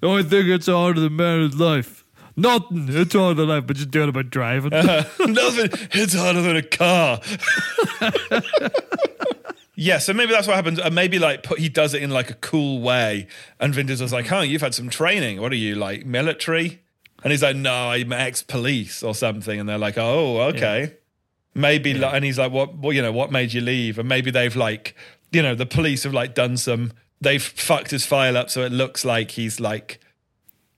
[0.00, 2.06] the only thing that's harder than man is life.
[2.34, 2.86] Nothing.
[2.88, 4.72] It's harder than life, but just doing it about driving.
[4.72, 5.04] Uh-huh.
[5.26, 7.20] Nothing hits harder than a car.
[9.74, 10.78] yeah, so maybe that's what happens.
[10.78, 13.26] And maybe like put, he does it in like a cool way.
[13.60, 15.42] And Vin Diesel's like, huh, you've had some training.
[15.42, 16.80] What are you, like military?
[17.26, 19.58] And he's like, no, I'm ex police or something.
[19.58, 20.94] And they're like, oh, okay.
[21.56, 23.98] Maybe, like, and he's like, what, well, you know, what made you leave?
[23.98, 24.94] And maybe they've like,
[25.32, 28.70] you know, the police have like done some, they've fucked his file up so it
[28.70, 29.98] looks like he's like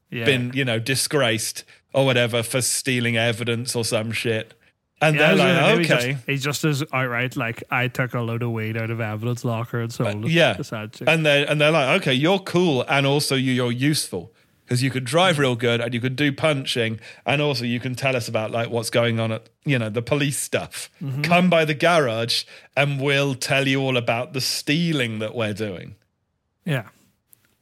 [0.08, 0.24] Yeah.
[0.24, 4.54] been, you know, disgraced or whatever for stealing evidence or some shit.
[5.02, 6.12] And Yeah, they're like, okay.
[6.14, 9.44] Just, he's just as outright like I took a load of weed out of evidence
[9.44, 10.24] locker and sold it.
[10.24, 10.56] Uh, yeah.
[10.58, 11.12] essentially.
[11.12, 14.32] And they're, and they're like, okay, you're cool, and also you, you're useful
[14.68, 17.94] because you could drive real good, and you could do punching, and also you can
[17.94, 20.90] tell us about like what's going on at you know the police stuff.
[21.02, 21.22] Mm-hmm.
[21.22, 22.44] Come by the garage,
[22.76, 25.94] and we'll tell you all about the stealing that we're doing.
[26.66, 26.88] Yeah.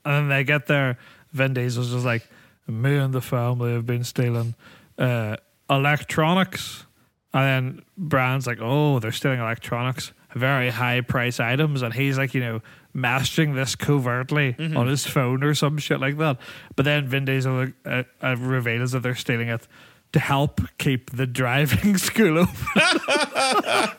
[0.05, 0.99] And then they get there.
[1.33, 2.27] Vin Diesel's just like,
[2.67, 4.55] me and the family have been stealing
[4.99, 5.37] uh,
[5.71, 6.85] electronics.
[7.33, 11.83] And then Brian's like, oh, they're stealing electronics, very high price items.
[11.83, 12.63] And he's like, you know,
[12.97, 16.39] mastering this covertly on his phone or some shit like that.
[16.75, 19.69] But then Vin Diesel uh, uh, reveals that they're stealing it
[20.13, 23.91] to help keep the driving school open.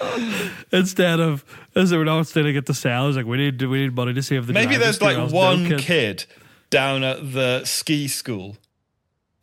[0.72, 3.80] Instead of, as they were not stealing it to sell, it's like, we need, we
[3.82, 6.24] need money to save the Maybe there's like one kid- kid
[6.70, 8.56] down at the ski school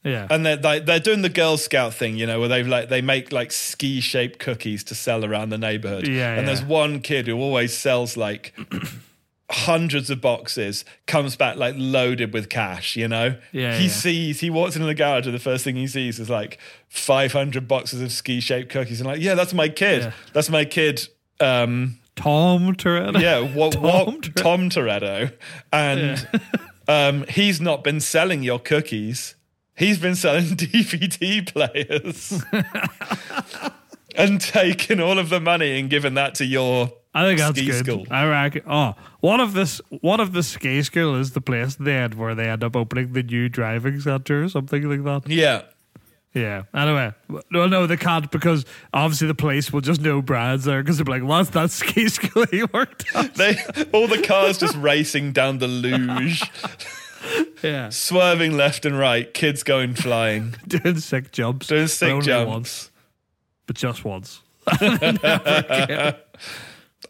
[0.07, 0.27] Yeah.
[0.29, 3.01] and they're like they're doing the Girl Scout thing, you know, where they've like they
[3.01, 6.07] make like ski shaped cookies to sell around the neighborhood.
[6.07, 6.45] Yeah, and yeah.
[6.45, 8.53] there's one kid who always sells like
[9.49, 12.95] hundreds of boxes, comes back like loaded with cash.
[12.95, 13.91] You know, Yeah, He yeah.
[13.91, 16.57] sees he walks into the garage and the first thing he sees is like
[16.89, 20.03] 500 boxes of ski shaped cookies, and like, yeah, that's my kid.
[20.03, 20.11] Yeah.
[20.33, 21.07] That's my kid.
[21.39, 23.21] Um, Tom Toretto.
[23.21, 24.35] yeah, what, Tom what, Toretto.
[24.35, 25.31] Tom Toretto,
[25.71, 26.27] and
[26.87, 29.35] um, he's not been selling your cookies.
[29.77, 32.43] He's been selling DVD players
[34.15, 37.67] and taking all of the money and giving that to your I think that's ski
[37.67, 37.85] good.
[37.85, 38.05] school.
[38.11, 38.61] I reckon.
[38.69, 39.81] Oh, what if this?
[40.01, 43.23] What if the ski school is the place had where they end up opening the
[43.23, 45.29] new driving center or something like that?
[45.31, 45.63] Yeah,
[46.33, 46.63] Yeah.
[46.75, 47.13] Anyway,
[47.49, 51.05] no, no, they can't because obviously the police will just know Brad's there because they're
[51.05, 53.57] be like, "What's that ski school he worked at?" they
[53.93, 56.43] all the cars just racing down the luge,
[57.63, 59.33] Yeah, swerving left and right.
[59.33, 62.49] Kids going flying, doing sick jumps, doing sick only jumps.
[62.49, 62.91] once,
[63.65, 64.41] but just once.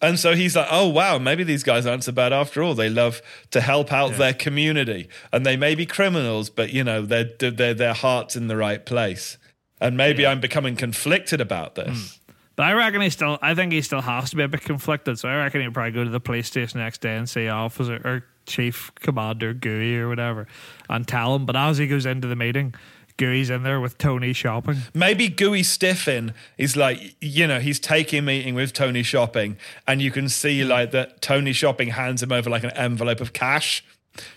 [0.01, 2.75] And so he's like, oh, wow, maybe these guys aren't so bad after all.
[2.75, 5.09] They love to help out their community.
[5.31, 8.85] And they may be criminals, but, you know, they're, they're, their heart's in the right
[8.85, 9.37] place.
[9.79, 12.19] And maybe I'm becoming conflicted about this.
[12.26, 12.26] Hmm.
[12.57, 13.37] But I reckon he still.
[13.41, 15.17] I think he still has to be a bit conflicted.
[15.19, 18.01] So I reckon he'll probably go to the police station next day and say officer
[18.03, 20.47] or chief commander Gooey or whatever,
[20.89, 21.45] and tell him.
[21.45, 22.73] But as he goes into the meeting,
[23.17, 24.77] Gooey's in there with Tony shopping.
[24.95, 30.01] Maybe Gooey Stiffin is like, you know, he's taking a meeting with Tony Shopping, and
[30.01, 30.69] you can see hmm.
[30.69, 33.83] like that Tony Shopping hands him over like an envelope of cash,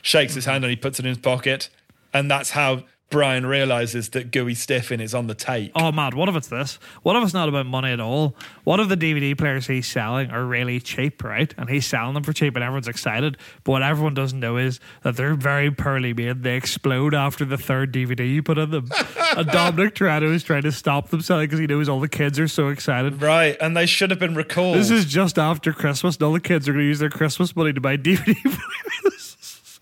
[0.02, 1.70] shakes his hand, and he puts it in his pocket.
[2.12, 5.72] And that's how Brian realizes that Gooey Stiffin is on the tape.
[5.74, 6.78] Oh man, what if it's this?
[7.02, 8.36] What if it's not about money at all?
[8.62, 11.52] What if the DVD players he's selling are really cheap, right?
[11.58, 13.36] And he's selling them for cheap and everyone's excited.
[13.64, 16.44] But what everyone doesn't know is that they're very poorly made.
[16.44, 18.88] They explode after the third DVD you put in them.
[19.36, 22.38] and Dominic Toretto is trying to stop them selling because he knows all the kids
[22.38, 23.20] are so excited.
[23.20, 24.76] Right, and they should have been recalled.
[24.76, 27.56] This is just after Christmas, and all the kids are going to use their Christmas
[27.56, 29.29] money to buy DVD players.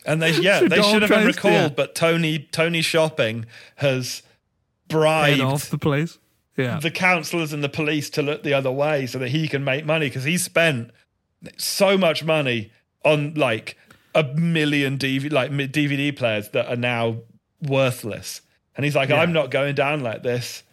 [0.09, 1.69] And they yeah, So they should have been recalled, yeah.
[1.69, 4.23] but Tony Tony Shopping has
[4.89, 6.19] bribed off the place.
[6.57, 6.81] Yeah.
[6.81, 9.85] the councillors and the police to look the other way so that he can make
[9.87, 10.91] money because he spent
[11.57, 12.73] so much money
[13.05, 13.77] on like
[14.13, 17.19] a million DV, like DVD players that are now
[17.63, 18.41] worthless.
[18.75, 19.21] And he's like, Yeah.
[19.21, 20.65] I'm not going down like this.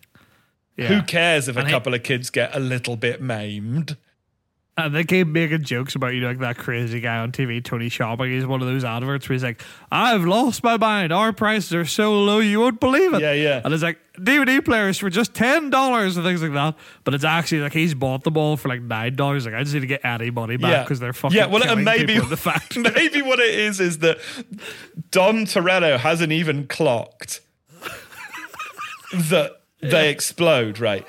[0.76, 0.88] yeah.
[0.88, 3.95] Who cares if a And he- couple of kids get a little bit maimed?
[4.78, 7.88] And they keep making jokes about you know, like that crazy guy on TV, Tony
[7.88, 8.30] Shopping.
[8.30, 11.14] He's one of those adverts where he's like, "I've lost my mind.
[11.14, 13.62] Our prices are so low, you won't believe it." Yeah, yeah.
[13.64, 16.76] And it's like DVD players for just ten dollars and things like that.
[17.06, 19.46] But it's actually like he's bought them all for like nine dollars.
[19.46, 21.46] Like I just need to get any money back because they're fucking yeah.
[21.46, 22.84] Well, and maybe the factory.
[22.84, 24.18] maybe what it is is that
[25.10, 27.40] Dom Toretto hasn't even clocked
[29.14, 31.08] that they explode, right?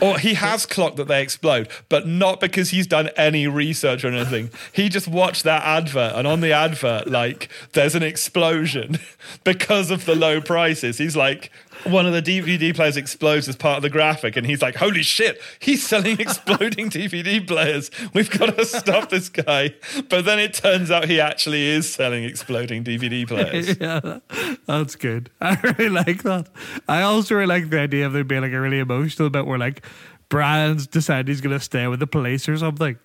[0.00, 4.08] Or he has clocked that they explode, but not because he's done any research or
[4.08, 4.50] anything.
[4.72, 8.98] He just watched that advert, and on the advert, like, there's an explosion
[9.44, 10.98] because of the low prices.
[10.98, 11.50] He's like,
[11.84, 15.02] one of the DVD players explodes as part of the graphic, and he's like, holy
[15.02, 17.90] shit, he's selling exploding DVD players.
[18.12, 19.74] We've got to stop this guy.
[20.08, 23.78] But then it turns out he actually is selling exploding DVD players.
[23.80, 24.18] yeah,
[24.66, 25.30] that's good.
[25.40, 26.48] I really like that.
[26.88, 29.58] I also really like the idea of there being like a really emotional bit where
[29.58, 29.84] like
[30.28, 32.98] Brian's decided he's going to stay with the police or something.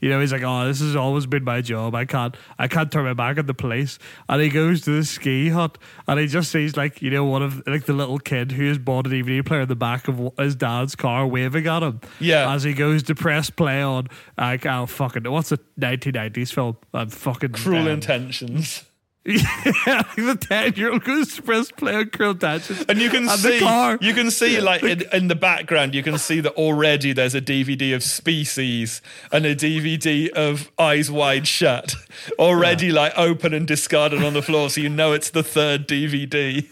[0.00, 1.94] You know, he's like, "Oh, this has always been my job.
[1.94, 5.04] I can't, I can't turn my back on the police." And he goes to the
[5.04, 8.52] ski hut, and he just sees like, you know, one of like the little kid
[8.52, 11.82] who has bought a DVD player in the back of his dad's car, waving at
[11.82, 12.00] him.
[12.20, 12.52] Yeah.
[12.52, 16.76] as he goes to press play on like, oh fucking, what's a 1990s film?
[16.94, 18.84] I'm fucking Cruel um, intentions.
[19.24, 22.84] Yeah, the ten year old goes to press play on Intentions.
[22.88, 23.58] And you can And see,
[24.00, 27.40] you can see, like in, in the background, you can see that already there's a
[27.40, 31.94] DVD of Species and a DVD of Eyes Wide Shut,
[32.38, 36.66] already like open and discarded on the floor, so you know it's the third DVD.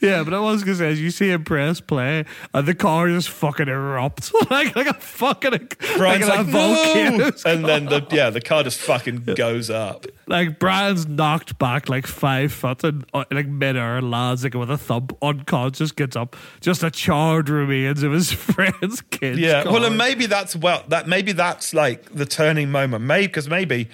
[0.00, 3.08] Yeah, but I was gonna say, as you see him press play, and the car
[3.08, 6.74] just fucking erupts like like a fucking Brian's like, like, a no!
[6.74, 7.32] volcano.
[7.44, 10.06] and then the yeah, the car just fucking goes up.
[10.26, 14.78] Like Brian's knocked back like five foot and uh, like midair lands like with a
[14.78, 19.38] thump, unconscious, gets up, just a charred remains of his friend's kid.
[19.38, 23.04] Yeah, well, and maybe that's well, that maybe that's like the turning moment.
[23.04, 23.88] Maybe because maybe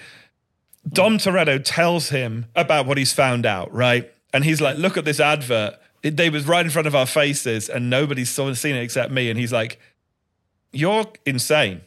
[0.87, 4.12] Dom Toretto tells him about what he's found out, right?
[4.33, 5.75] And he's like, "Look at this advert.
[6.01, 9.11] It, they was right in front of our faces, and nobody's saw, seen it except
[9.11, 9.79] me." And he's like,
[10.71, 11.81] "You're insane."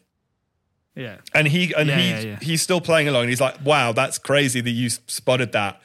[0.94, 2.38] yeah, And he and Yeah, he yeah, yeah.
[2.40, 3.28] he's still playing along.
[3.28, 5.80] He's like, "Wow, that's crazy that you spotted that."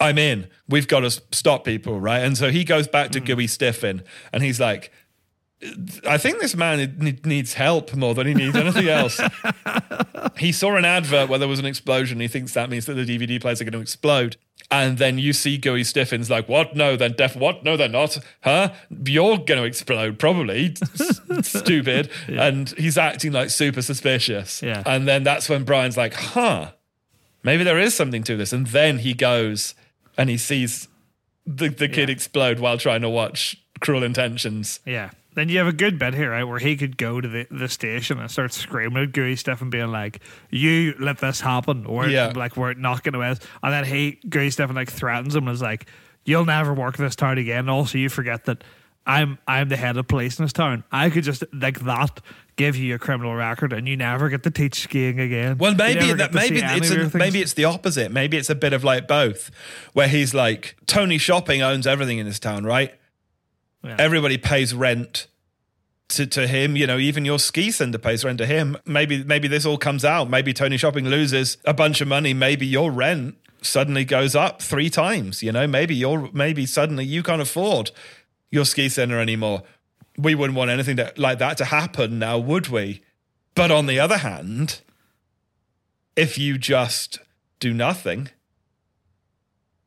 [0.00, 0.48] I'm in.
[0.68, 2.18] We've got to stop people, right?
[2.20, 3.26] And so he goes back to Mm.
[3.26, 4.02] Gooey Stiffen,
[4.32, 4.90] and he's like,
[6.08, 9.20] "I think this man needs help more than he needs anything else."
[10.38, 12.20] he saw an advert where there was an explosion.
[12.20, 14.36] He thinks that means that the DVD players are going to explode.
[14.70, 16.74] And then you see Gooey Stiffen's like, "What?
[16.74, 17.36] No, then def.
[17.36, 17.62] What?
[17.64, 18.18] No, they're not.
[18.42, 18.72] Huh?
[19.06, 20.74] You're going to explode, probably.
[21.42, 24.62] Stupid." And he's acting like super suspicious.
[24.62, 24.82] Yeah.
[24.86, 26.72] And then that's when Brian's like, "Huh?
[27.42, 29.74] Maybe there is something to this." And then he goes
[30.16, 30.88] and he sees
[31.46, 32.14] the the kid Yeah.
[32.14, 34.80] explode while trying to watch Cruel Intentions.
[34.86, 35.10] yeah.
[35.34, 37.68] Then you have a good bit here, right, where he could go to the, the
[37.68, 40.20] station and start screaming at Gooey Stuff and being like,
[40.50, 42.32] "You let this happen," or Yeah.
[42.34, 43.36] like we're not going to win.
[43.62, 45.86] And then he Gooey Stuff like threatens him and is like,
[46.24, 48.62] "You'll never work this town again." And also, you forget that
[49.06, 50.84] I'm I'm the head of police in this town.
[50.92, 52.20] I could just like that
[52.56, 55.58] give you a criminal record, and you never get to teach skiing again.
[55.58, 58.12] Well, maybe that get to see maybe it's a, maybe it's the opposite.
[58.12, 59.50] Maybe it's a bit of like both,
[59.94, 62.94] where he's like Tony Shopping owns everything in this town, right?
[63.84, 63.96] Yeah.
[63.98, 65.26] Everybody pays rent
[66.08, 66.76] to, to him.
[66.76, 68.76] You know, even your ski center pays rent to him.
[68.86, 70.30] Maybe maybe this all comes out.
[70.30, 72.34] Maybe Tony Shopping loses a bunch of money.
[72.34, 75.42] Maybe your rent suddenly goes up three times.
[75.42, 77.90] You know, maybe you're maybe suddenly you can't afford
[78.50, 79.62] your ski center anymore.
[80.16, 83.02] We wouldn't want anything like that to happen now, would we?
[83.54, 84.80] But on the other hand,
[86.16, 87.18] if you just
[87.58, 88.28] do nothing,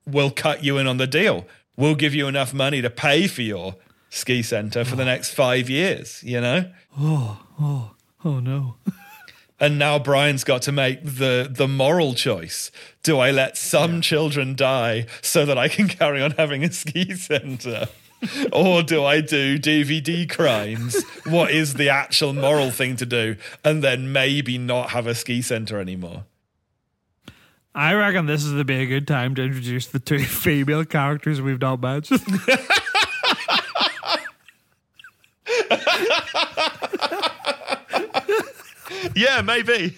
[0.05, 1.45] we'll cut you in on the deal.
[1.77, 3.75] We'll give you enough money to pay for your
[4.09, 5.07] ski center for the oh.
[5.07, 6.71] next five years, you know?
[6.97, 7.91] oh oh,
[8.23, 8.75] oh no.
[9.59, 12.71] And now Brian's got to make the the moral choice.
[13.01, 17.15] Do I let some children die so that I can carry on having a ski
[17.15, 17.87] center?
[18.51, 21.03] or do I do DVD crimes?
[21.25, 23.35] what is the actual moral thing to do?
[23.63, 26.25] And then maybe not have a ski center anymore.
[27.75, 31.41] I reckon this is to be a good time to introduce the two female characters
[31.41, 32.23] we've not mentioned.
[39.17, 39.97] Yeah, maybe.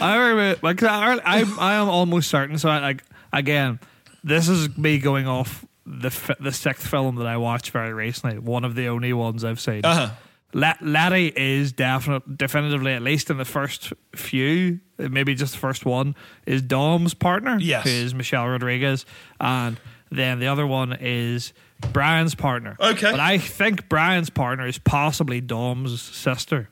[0.00, 2.58] I remember, like, I, I, am almost certain.
[2.58, 3.78] So, I, like, again,
[4.24, 8.38] this is me going off the the sixth film that I watched very recently.
[8.38, 9.84] One of the only ones I've seen.
[9.84, 10.10] Uh-huh.
[10.54, 15.86] La- Letty is definite, definitively, at least in the first few, maybe just the first
[15.86, 16.14] one,
[16.46, 17.58] is Dom's partner.
[17.58, 17.84] Yes.
[17.84, 19.06] who is Michelle Rodriguez,
[19.40, 21.52] and then the other one is
[21.92, 22.76] Brian's partner.
[22.78, 23.10] Okay.
[23.10, 26.68] but I think Brian's partner is possibly Dom's sister.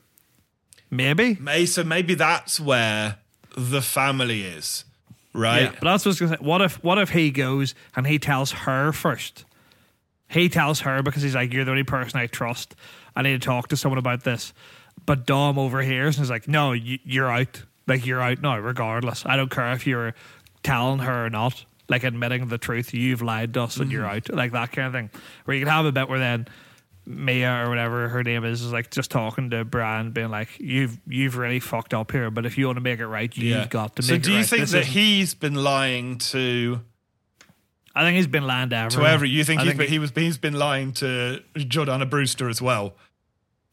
[0.91, 1.36] Maybe.
[1.41, 3.18] May so maybe that's where
[3.57, 4.84] the family is,
[5.32, 5.62] right?
[5.62, 6.45] Yeah, but that's what I was gonna say.
[6.45, 9.45] What if what if he goes and he tells her first?
[10.30, 12.74] He tells her because he's like, You're the only person I trust.
[13.14, 14.53] I need to talk to someone about this.
[15.05, 17.62] But Dom overhears and is like, No, you, you're out.
[17.86, 19.26] Like you're out now, regardless.
[19.26, 20.14] I don't care if you're
[20.62, 21.64] telling her or not.
[21.88, 24.32] Like admitting the truth, you've lied to us and you're mm-hmm.
[24.32, 24.36] out.
[24.36, 25.11] Like that kind of thing.
[25.45, 26.47] Where you can have a bit where then
[27.07, 30.98] Mia or whatever her name is is like just talking to Brian, being like, "You've
[31.07, 33.96] you've really fucked up here, but if you want to make it right, you've got
[33.96, 36.80] to So do you right." think This that he's been lying to
[37.94, 39.11] I think he's been lying to to everyone.
[39.11, 39.28] every?
[39.30, 42.94] You think, he's been, he was he's been lying to Jordana Brewster as well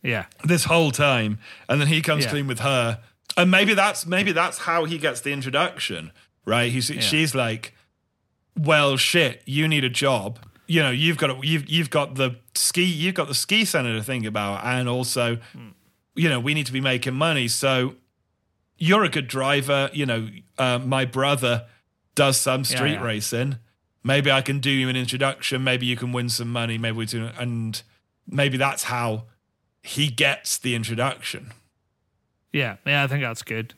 [0.01, 1.37] Yeah, this whole time,
[1.69, 2.31] and then he comes Yeah.
[2.31, 2.99] clean with her,
[3.35, 6.11] and maybe that's maybe that's how he gets the introduction,
[6.45, 6.71] right?
[6.71, 7.75] He's she's like,
[8.57, 10.39] well, shit, you need a job.
[10.67, 14.03] You know, you've got you've you've got the ski you've got the ski center to
[14.03, 15.69] think about, and also, Hmm.
[16.15, 17.47] you know, we need to be making money.
[17.47, 17.95] So
[18.77, 19.89] you're a good driver.
[19.93, 21.65] You know, uh, my brother
[22.15, 23.03] does some street yeah.
[23.03, 23.57] racing.
[24.03, 25.63] Maybe I can do you an introduction.
[25.63, 26.77] Maybe you can win some money.
[26.77, 27.81] Maybe we do, and
[28.27, 29.23] maybe that's how
[29.81, 31.51] he gets the introduction.
[32.51, 33.73] Yeah, yeah, I think that's good.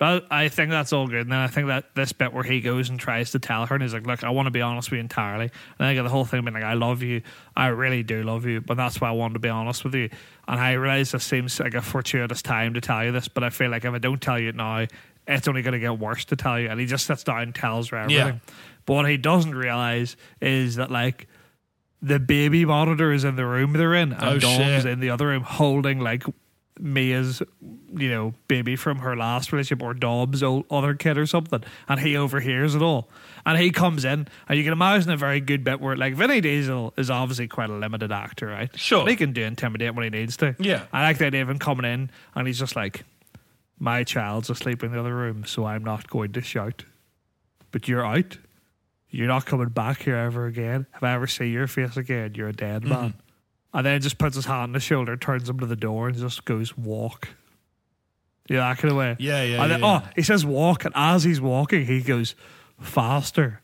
[0.00, 1.20] But I think that's all good.
[1.20, 3.74] And then I think that this bit where he goes and tries to tell her
[3.74, 5.44] and he's like, Look, I want to be honest with you entirely.
[5.44, 7.20] And then I get the whole thing being like, I love you.
[7.54, 8.62] I really do love you.
[8.62, 10.08] But that's why I wanted to be honest with you.
[10.48, 13.50] And I realize this seems like a fortuitous time to tell you this, but I
[13.50, 14.86] feel like if I don't tell you it now,
[15.28, 16.68] it's only going to get worse to tell you.
[16.70, 18.40] And he just sits down and tells her everything.
[18.86, 21.28] But what he doesn't realize is that, like,
[22.00, 24.86] the baby monitor is in the room they're in, and Oh, Dom's shit.
[24.86, 26.24] in the other room holding like
[26.80, 27.42] Mia's,
[27.94, 32.00] you know, baby from her last relationship or Dom's old other kid or something, and
[32.00, 33.08] he overhears it all.
[33.46, 36.40] And he comes in, and you can imagine a very good bit where, like, Vinny
[36.40, 38.76] Diesel is obviously quite a limited actor, right?
[38.78, 39.04] Sure.
[39.04, 40.56] But he can do intimidate when he needs to.
[40.58, 40.86] Yeah.
[40.92, 43.04] I like the idea of him coming in, and he's just like,
[43.78, 46.84] "My child's asleep in the other room, so I'm not going to shout,
[47.70, 48.38] but you're out."
[49.12, 50.86] You're not coming back here ever again.
[50.94, 53.18] If I ever see your face again, you're a dead Mm-hmm.
[53.72, 56.16] And then just puts his hand on his shoulder, turns him to the door, and
[56.16, 57.28] just goes, walk.
[58.48, 59.14] Yeah, that kind of way.
[59.20, 62.34] Yeah, yeah, And then, yeah, oh, he says walk, and as he's walking, he goes,
[62.80, 63.60] faster.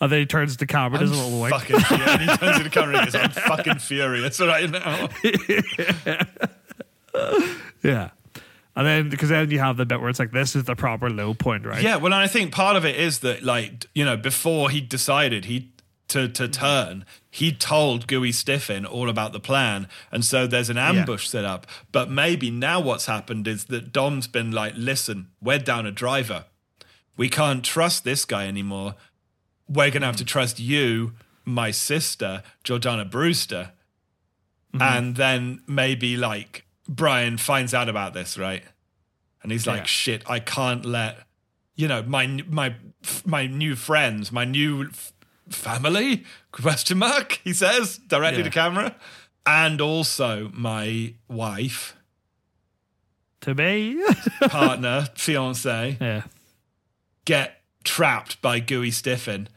[0.00, 1.54] And then he turns to the camera, I'm does a little wink.
[1.54, 1.76] fucking.
[1.76, 5.08] And he turns to the camera and goes, I'm fucking furious right now.
[7.82, 8.10] Yeah.
[8.74, 11.10] And then, because then you have the bit where it's like, this is the proper
[11.10, 11.82] low point, right?
[11.82, 14.80] Yeah, well, and I think part of it is that, like, you know, before he
[14.80, 15.72] decided he
[16.08, 17.04] to to turn,
[17.34, 21.66] he told Gooey Stiffin all about the plan, and so there's an ambush set up.
[21.90, 26.44] But maybe now what's happened is that Dom's been like, "Listen, we're down a driver.
[27.16, 28.96] We can't trust this guy anymore.
[29.66, 31.14] We're gonna have to trust you,
[31.46, 33.72] my sister, Jordana Brewster."
[34.74, 34.82] Mm-hmm.
[34.82, 38.62] And then maybe like Brian finds out about this, right?
[39.42, 39.86] And he's like, Yeah.
[39.86, 41.26] "Shit, I can't let
[41.76, 42.74] you know my my
[43.24, 44.90] my new friends, my new
[45.48, 47.40] family?" Question mark.
[47.44, 48.44] He says directly Yeah.
[48.44, 48.96] to camera,
[49.46, 51.96] and also my wife,
[53.42, 54.02] To me.
[54.48, 56.22] partner, fiance, yeah.
[57.24, 59.48] get trapped by Gooey Stiffin.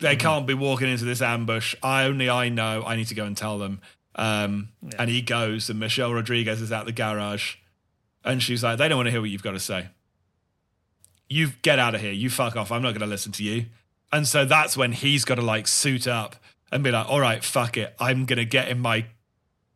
[0.00, 1.74] They can't be walking into this ambush.
[1.82, 2.82] I only I know.
[2.86, 3.80] I need to go and tell them.
[4.16, 4.68] Um,
[4.98, 7.56] And he goes, and Michelle Rodriguez is at the garage,
[8.24, 9.88] and she's like, "They don't want to hear what you've got to say.
[11.28, 12.12] You get out of here.
[12.12, 12.70] You fuck off.
[12.70, 13.66] I'm not going to listen to you."
[14.14, 16.36] And so that's when he's got to like suit up
[16.70, 17.96] and be like, "All right, fuck it.
[17.98, 19.06] I'm going to get in my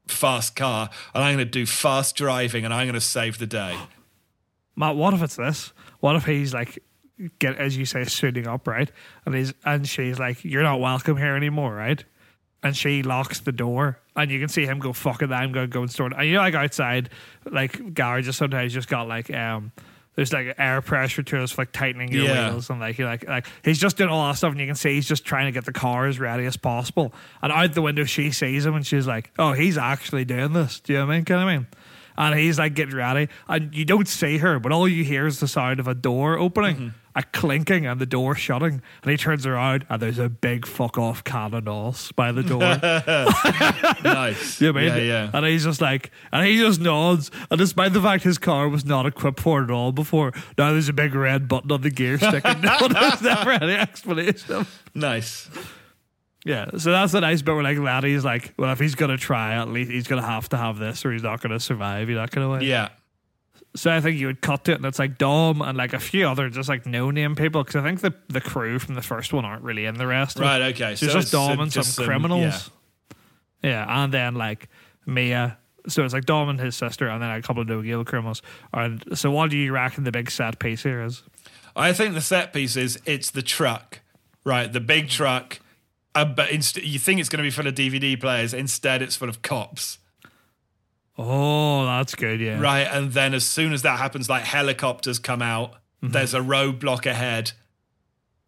[0.07, 3.49] fast car and I'm going to do fast driving and I'm going to save the
[3.49, 3.77] day."
[4.77, 5.73] Matt, what if it's this?
[5.99, 6.79] What if he's like,
[7.41, 8.89] get as you say, suiting up, right?
[9.27, 12.05] And he's and she's like, "You're not welcome here anymore," right?
[12.63, 15.67] And she locks the door, and you can see him go, "Fuck it, I'm gonna
[15.67, 17.11] go and store it." And you know, like outside,
[17.45, 19.73] like garages sometimes just got like um.
[20.19, 22.51] There's like air pressure tools for like tightening your Yeah.
[22.51, 24.75] wheels and like you're like like he's just doing all that stuff and you can
[24.75, 27.15] see he's just trying to get the car as ready as possible.
[27.41, 30.81] And out the window she sees him and she's like, Oh, he's actually doing this.
[30.81, 31.25] Do you know what I mean?
[31.25, 31.67] Kind of mean?
[32.19, 35.39] And he's like getting ready, and you don't see her, but all you hear is
[35.39, 36.89] the sound of a door opening, mm-hmm.
[37.15, 38.83] a clinking, and the door shutting.
[39.03, 42.59] And he turns around, and there's a big fuck off cannonballs by the door.
[44.03, 44.61] nice.
[44.61, 45.07] You know I yeah, mean?
[45.07, 45.31] yeah.
[45.33, 47.31] And he's just like, and he just nods.
[47.53, 50.73] And despite the fact his car was not equipped for it at all before, now
[50.73, 54.67] there's a big red button on the gear stick, and no, there's never any explanation.
[54.93, 55.49] Nice.
[56.45, 59.55] Yeah, so that's the nice bit where like Letty's like, well, if he's gonna try,
[59.55, 62.09] at least he's gonna have to have this, or he's not gonna survive.
[62.09, 62.63] You're not gonna win.
[62.63, 62.91] Yeah.
[63.77, 65.99] So I think you would cut to it, and it's like Dom and like a
[65.99, 69.03] few other just like no name people, because I think the the crew from the
[69.03, 70.39] first one aren't really in the rest.
[70.39, 70.95] Right, okay.
[70.97, 72.71] So it's So just it's, uh, Dom and some just some- criminals.
[73.63, 73.71] yeah.
[73.71, 74.05] yeah.
[74.05, 74.69] and then like
[75.07, 75.59] Mia.
[75.89, 78.43] So it's like Dom and his sister, and then a couple of no criminals.
[78.75, 81.23] And so, what do you reckon the big set piece here is?
[81.75, 84.01] I think the set piece is it's the truck,
[84.45, 84.71] right?
[84.73, 85.61] The big truck.
[86.19, 88.53] Uh, but inst- you think it's going to be full of DVD players.
[88.55, 89.99] Instead, it's full of cops,
[91.21, 92.41] Oh, that's good.
[92.41, 92.87] Yeah, right?
[92.91, 95.73] And then as soon as that happens, like helicopters come out.
[96.03, 96.13] Mm-hmm.
[96.13, 97.53] There's a roadblock ahead,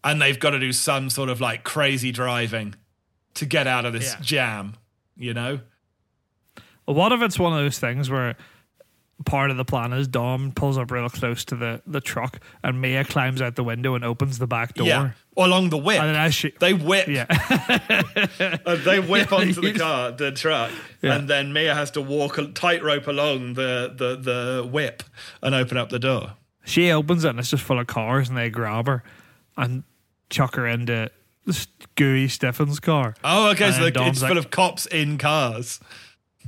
[0.04, 2.76] and they've got to do some sort of like crazy driving
[3.34, 4.20] to get out of this Yeah.
[4.20, 4.74] jam.
[5.16, 5.60] You know?
[6.84, 8.36] What if it's one of those things where
[9.26, 12.80] part of the plan is Dom pulls up real close to the, the truck and
[12.80, 14.86] Mia climbs out the window and opens the back door.
[14.86, 15.10] Yeah.
[15.36, 16.00] Along the whip.
[16.00, 17.06] And then she they whip.
[17.08, 17.26] Yeah.
[18.84, 20.70] They whip onto the car, the truck,
[21.02, 21.16] Yeah.
[21.16, 25.02] and then Mia has to walk a tightrope along the, the, the whip
[25.42, 26.32] and open up the door.
[26.64, 29.02] she opens it and it's just full of cars and they grab her
[29.56, 29.84] and
[30.30, 31.10] chuck her into
[31.46, 31.66] this
[31.96, 33.14] gooey Steffen's car.
[33.24, 33.66] Oh, okay.
[33.66, 35.80] And so the, it's like- full of cops in cars.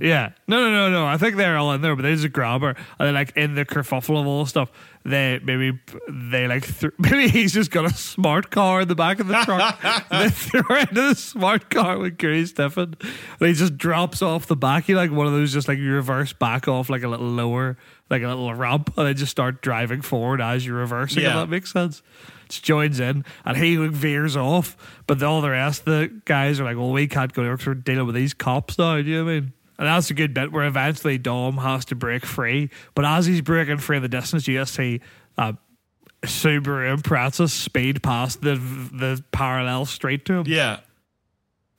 [0.00, 0.30] Yeah.
[0.48, 1.06] No, no, no, no.
[1.06, 3.54] I think they're all in there, but they just grab her and then like in
[3.54, 4.70] the kerfuffle of all stuff.
[5.04, 5.78] They maybe
[6.08, 9.34] they like th- maybe he's just got a smart car in the back of the
[9.42, 9.80] truck.
[10.10, 12.94] they throw her into the smart car with Gary Stephen.
[13.38, 14.84] And he just drops off the back.
[14.84, 17.76] He like one of those just like you reverse back off like a little lower,
[18.10, 21.24] like a little ramp, and then just start driving forward as you're reversing.
[21.30, 22.02] If that makes sense.
[22.48, 24.76] Just joins in and he like, veers off,
[25.06, 27.52] but the, all the rest of the guys are like, "Well, we can't go there
[27.52, 29.52] because we're dealing with these cops now." Do you know what I mean?
[29.82, 33.40] And that's a good bit where eventually Dom has to break free, but as he's
[33.40, 35.00] breaking free in the distance, you just see
[35.36, 35.54] uh,
[36.22, 40.78] Subaru Impreza speed past the the parallel street to him, Yeah.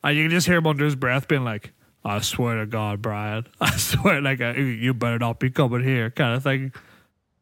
[0.03, 1.71] and you can just hear him under his breath being like.
[2.03, 3.47] I swear to God, Brian.
[3.61, 6.73] I swear, like, uh, you better not be coming here, kind of thing.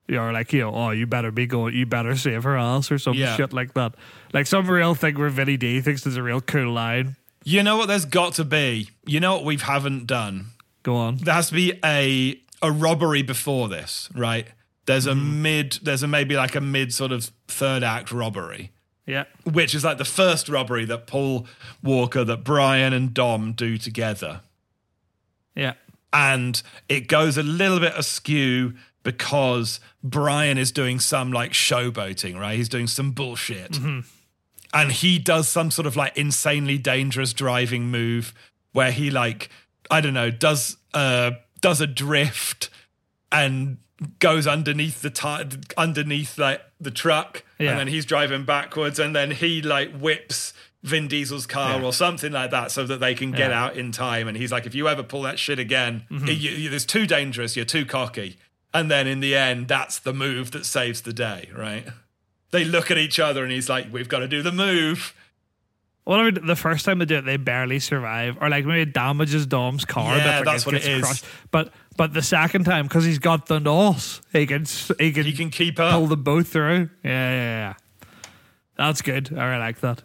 [0.07, 2.99] You're like, you know, oh, you better be going, you better save her ass or
[2.99, 3.35] some Yeah.
[3.35, 3.95] shit like that.
[4.31, 7.15] Like some real thing where Vinny D thinks there's a real cool line.
[7.43, 8.89] You know what there's got to be?
[9.05, 10.47] You know what we haven't done?
[10.83, 11.17] Go on.
[11.17, 14.47] There has to be a a robbery before this, right?
[14.85, 15.41] There's a mm-hmm.
[15.41, 18.71] mid there's a maybe like a mid sort of third act robbery.
[19.05, 19.25] Yeah.
[19.43, 21.47] Which is like the first robbery that Paul
[21.83, 24.41] Walker, that Brian and Dom do together.
[25.55, 25.73] Yeah.
[26.13, 28.73] and it goes a little bit askew
[29.03, 32.55] because Brian is doing some like showboating, right?
[32.55, 33.73] He's doing some bullshit.
[33.73, 33.99] Mm-hmm.
[34.73, 38.33] And he does some sort of like insanely dangerous driving move
[38.71, 39.49] where he like
[39.89, 42.69] I don't know, does uh does a drift
[43.31, 43.77] and
[44.19, 45.47] goes underneath the tire
[45.77, 47.71] underneath like the truck Yeah.
[47.71, 50.53] and then he's driving backwards and then he like whips
[50.83, 51.85] Vin Diesel's car Yeah.
[51.85, 53.63] or something like that so that they can get Yeah.
[53.65, 56.27] out in time and he's like if you ever pull that shit again Mm-hmm.
[56.27, 58.37] you, you, it's too dangerous you're too cocky
[58.73, 61.85] and then in the end that's the move that saves the day right
[62.51, 65.13] they look at each other and he's like we've got to do the move
[66.05, 68.81] Well, I mean, the first time they do it, they barely survive, or like maybe
[68.81, 70.17] it damages Dom's car.
[70.17, 71.03] Yeah, but that's what it is.
[71.03, 71.25] crushed.
[71.51, 74.65] But but the second time, because he's got the NOS, he can
[74.97, 76.89] he can, he can keep pull them both through.
[77.03, 77.73] Yeah, yeah, yeah.
[78.77, 79.37] That's good.
[79.37, 80.01] I really like that.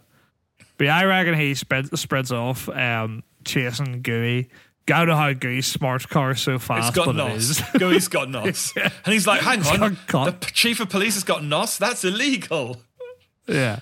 [0.77, 4.49] But yeah, I reckon he spreads spreads off, um, chasing Gooey.
[4.89, 7.61] I don't know how Gooey's smart car is so fast, it's got it NOS is.
[7.77, 11.77] Gooey's got NOS and he's like hang on the chief of police has got NOS
[11.77, 12.77] that's illegal.
[13.47, 13.79] Yeah.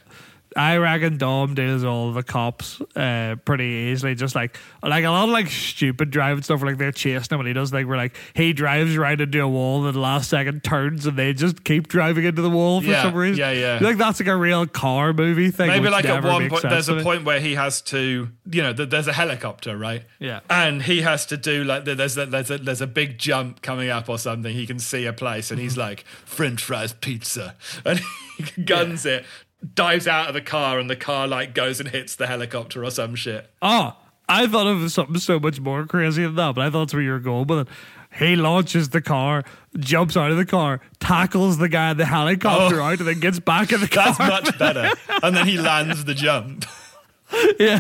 [0.58, 4.16] I reckon Dom deals all the cops uh, pretty easily.
[4.16, 7.48] Just like like a lot of like stupid driving stuff, like they're chasing him, and
[7.48, 10.64] he does like where like he drives right into a wall, and the last second
[10.64, 13.40] turns, and they just keep driving into the wall for Yeah, some reason.
[13.40, 13.80] yeah, yeah.
[13.82, 15.68] Like that's like a real car movie thing.
[15.68, 18.90] Maybe like at one point, there's a point where he has to, you know, th-
[18.90, 20.04] there's a helicopter, right?
[20.20, 20.40] Yeah.
[20.50, 23.90] And he has to do like there's a, there's a there's a big jump coming
[23.90, 24.54] up or something.
[24.54, 28.00] He can see a place, and he's like French fries pizza, and
[28.38, 29.26] he guns it,
[29.74, 32.92] dives out of the car, and the car like goes and hits the helicopter or
[32.92, 33.50] some shit.
[33.62, 33.96] Oh,
[34.28, 37.04] I thought of something so much more crazy than that, but I thought that's where
[37.04, 37.68] you were going it.
[38.18, 39.44] He launches the car,
[39.78, 42.86] jumps out of the car, tackles the guy in the helicopter Oh.
[42.86, 44.14] out, and then gets back in the car.
[44.18, 44.92] That's much better.
[45.22, 46.66] and then he lands the jump.
[47.60, 47.80] Yeah.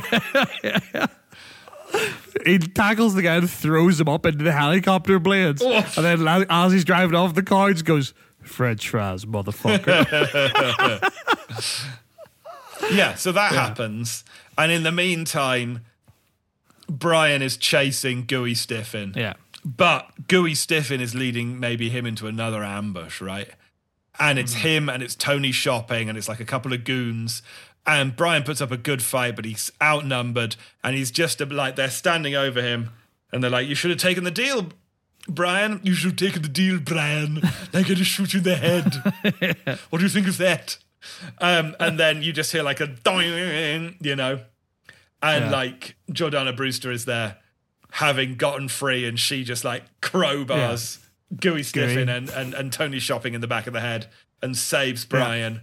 [2.45, 5.61] He tackles the guy and throws him up into the helicopter blades.
[5.61, 5.97] Oof.
[5.97, 8.13] And then as he's driving off the car, he just goes,
[8.45, 11.11] French fries, motherfucker.
[12.91, 14.23] Yeah, so that happens.
[14.57, 15.85] And in the meantime,
[16.89, 19.13] Brian is chasing Gooey Stiffin.
[19.15, 19.33] yeah.
[19.63, 23.49] But Gooey Stiffin is leading maybe him into another ambush, right?
[24.19, 24.67] And it's mm-hmm.
[24.67, 27.41] him and it's Tony shopping and it's like a couple of goons.
[27.87, 31.89] And Brian puts up a good fight, but he's outnumbered and he's just like they're
[31.89, 32.91] standing over him
[33.31, 34.69] and they're like, You should have taken the deal,
[35.27, 35.79] Brian.
[35.83, 37.35] You should take the deal, Brian.
[37.71, 39.79] They're going to shoot you in the head.
[39.89, 40.77] what do you think of that?
[41.39, 44.39] Um, and then you just hear like a doing, you know,
[45.21, 45.51] and Yeah.
[45.51, 47.37] like Jordana Brewster is there
[47.91, 50.99] having gotten free and she just like crowbars
[51.39, 52.15] Gooey Stiffin Gooey.
[52.17, 54.07] and, and, and Tony shopping in the back of the head
[54.41, 55.61] and saves Brian.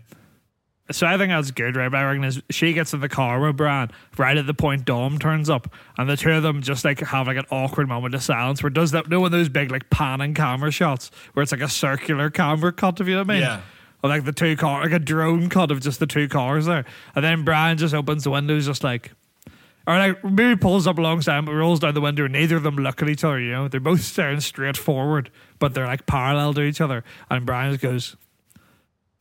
[0.93, 1.90] So I think that's good, right?
[1.90, 4.84] But I reckon is she gets in the car with Brian right at the point
[4.84, 8.14] Dom turns up, and the two of them just like have like an awkward moment
[8.14, 11.43] of silence where does that no one of those big like panning camera shots where
[11.43, 13.43] it's like a circular camera cut, if you know what I mean?
[13.43, 13.61] Yeah.
[14.05, 16.84] Or like the two car like a drone cut of just the two cars there.
[17.14, 19.12] And then Brian just opens the windows just like
[19.86, 22.76] or like maybe pulls up alongside but rolls down the window and neither of them
[22.76, 23.68] look at each other, you know.
[23.68, 27.05] They're both staring straight forward, but they're like parallel to each other.
[27.30, 28.16] And Brian just goes,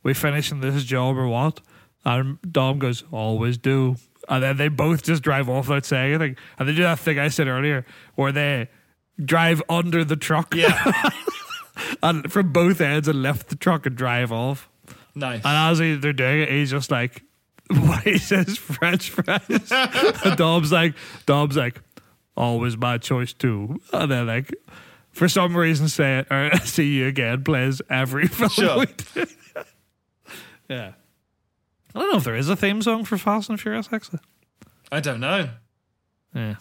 [0.03, 1.61] we finishing this job or what?
[2.03, 3.95] And Dom goes, always do.
[4.29, 6.37] And then they both just drive off without saying anything.
[6.57, 7.85] And they do that thing I said earlier
[8.15, 8.69] where they
[9.23, 11.09] drive under the truck Yeah.
[12.03, 14.69] and from both ends and lift the truck and drive off.
[15.15, 15.41] nice.
[15.43, 17.23] And as he, they're doing it, he's just like,
[17.69, 19.71] what he says, French fries.
[20.25, 20.95] and Dom's like,
[21.25, 21.81] Dom's like,
[22.35, 23.79] always my choice too.
[23.93, 24.53] And then like
[25.11, 28.49] for some reason say it or see you again plays every film.
[28.49, 28.85] Sure.
[30.71, 30.93] Yeah.
[31.93, 34.19] I don't know if there is a theme song for Fast and Furious actually.
[34.91, 35.49] I don't know.
[36.33, 36.55] Yeah.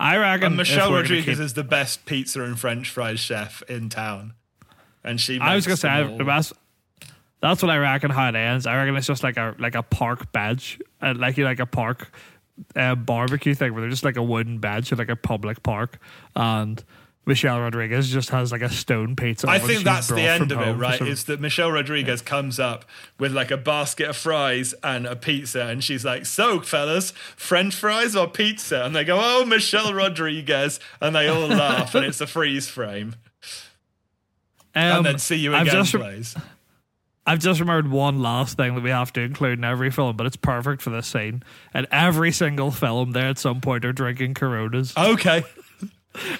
[0.00, 3.88] I reckon And Michelle Rodriguez keep- is the best pizza and French fries chef in
[3.88, 4.34] town,
[5.04, 5.38] and she.
[5.38, 6.52] I was gonna say that's
[7.40, 8.66] that's what I reckon how it ends.
[8.66, 11.66] I reckon it's just like a like a park bench, uh, like you like a
[11.66, 12.10] park
[12.74, 16.00] uh, barbecue thing where they're just like a wooden bench in like a public park,
[16.34, 16.82] and
[17.26, 19.48] Michelle Rodriguez just has like a stone pizza.
[19.48, 20.98] I think that's the end of it, right?
[20.98, 22.84] some- Is that Michelle Rodriguez comes up
[23.18, 27.74] with like a basket of fries and a pizza, and she's like, "So, fellas, French
[27.74, 32.20] fries or pizza?" And they go, "Oh, Michelle Rodriguez," and they all laugh, and it's
[32.20, 33.14] a freeze frame,
[34.74, 36.36] Um, and then "See you I've again" just, plays.
[37.26, 40.26] I've just remembered one last thing that we have to include in every film, but
[40.26, 41.42] it's perfect for this scene.
[41.72, 44.92] And every single film, they at some point are drinking Coronas.
[44.94, 45.42] Okay,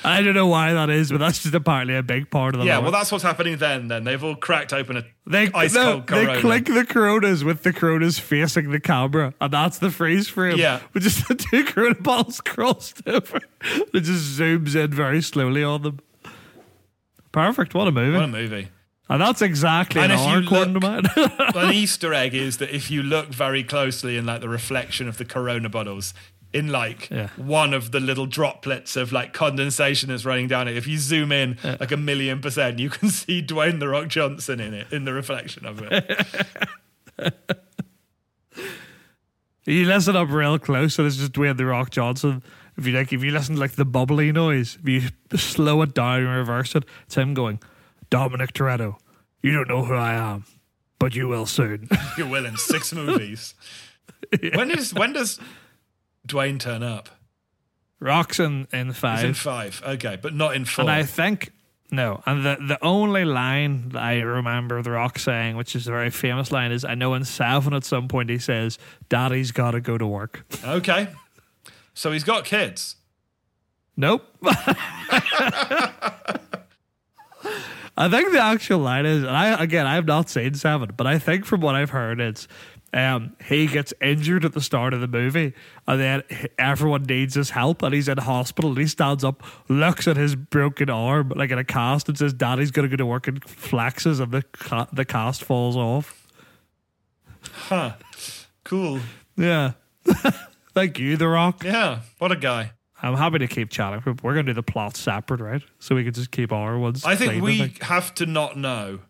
[0.05, 2.67] I don't know why that is, but that's just apparently a big part of the
[2.67, 2.85] yeah, lore.
[2.85, 3.89] well, that's what's happening then.
[3.89, 7.65] Then they've all cracked open a They, ice no, cold they click the Coronas with
[7.65, 10.59] the Coronas facing the camera, and that's the freeze frame.
[10.59, 10.81] Yeah.
[10.93, 13.41] With just the two Corona bottles crossed over.
[13.95, 16.01] It just zooms in very slowly on them.
[17.33, 17.75] Perfect.
[17.75, 18.15] What a movie.
[18.17, 18.69] What a movie.
[19.09, 23.03] and that's exactly And an hour according to an Easter egg is that if you
[23.03, 26.15] look very closely in like the reflection of the Corona bottles,
[26.55, 27.29] in like Yeah.
[27.37, 31.33] one of the little droplets of like condensation that's running down it, if you zoom
[31.33, 35.05] in like a million percent, you can see Dwayne the Rock Johnson in it in
[35.05, 36.27] the reflection of it.
[39.67, 42.43] you listen up real close, and it's just Dwayne the Rock Johnson.
[42.77, 45.03] If you like, if you listen to like the bubbly noise, if you
[45.39, 47.61] slow it down and reverse it, it's him going,
[48.11, 48.97] Dominic Toretto,
[49.43, 50.45] you don't know who I am,
[50.99, 51.89] but you will soon.
[52.19, 53.55] you will in six movies.
[54.55, 55.39] When is when does
[56.27, 57.09] Dwayne turn up?
[58.01, 59.25] Rock's in, in He's five.
[59.25, 60.83] in five, okay, but not in four.
[60.83, 61.53] And I think
[61.91, 65.91] no, and the the only line that I remember The Rock saying, which is a
[65.91, 69.73] very famous line, is I know in seven at some point he says, "Daddy's got
[69.73, 71.09] to go to work." okay,
[71.95, 72.97] so he's got kids.
[73.97, 74.27] Nope.
[77.97, 81.07] I think the actual line is, and I again I have not seen seven, but
[81.07, 82.49] I think from what I've heard, it's
[82.95, 85.53] um, he gets injured at the start of the movie,
[85.87, 86.23] and then
[86.59, 90.37] everyone needs his help, and he's in hospital, and he stands up, looks at his
[90.37, 94.21] broken arm like in a cast, and says, "Daddy's gonna go to work," and flexes,
[94.21, 96.27] and the ca- the cast falls off.
[97.53, 97.95] Huh.
[98.63, 99.01] Cool.
[99.37, 99.73] Yeah.
[100.73, 101.63] Thank you, The Rock.
[101.65, 102.01] Yeah.
[102.19, 102.73] What a guy.
[103.03, 105.63] I'm happy to keep chatting, but we're gonna do the plot separate, right?
[105.81, 107.05] So we can just keep our ones.
[107.05, 109.01] I think clean, we have to not know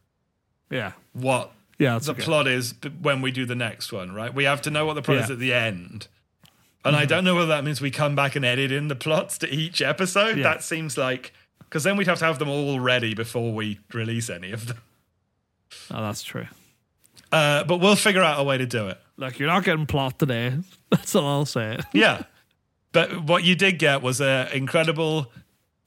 [0.71, 2.23] yeah, what yeah, the okay.
[2.23, 4.33] plot is when we do the next one, right?
[4.33, 6.09] We have to know what the plot is at the end.
[6.85, 9.39] And I don't know whether that means we come back and edit in the plots
[9.39, 10.37] to each episode.
[10.37, 10.43] Yeah.
[10.43, 14.29] That seems like because then we'd have to have them all ready before we release
[14.31, 14.79] any of them.
[15.91, 16.47] Oh, that's true.
[17.33, 18.99] Uh, but we'll figure out a way to do it.
[19.17, 20.57] Look, you're not getting plot today.
[20.91, 21.79] That's all I'll say.
[21.93, 22.23] Yeah.
[22.93, 25.33] but what you did get was an incredible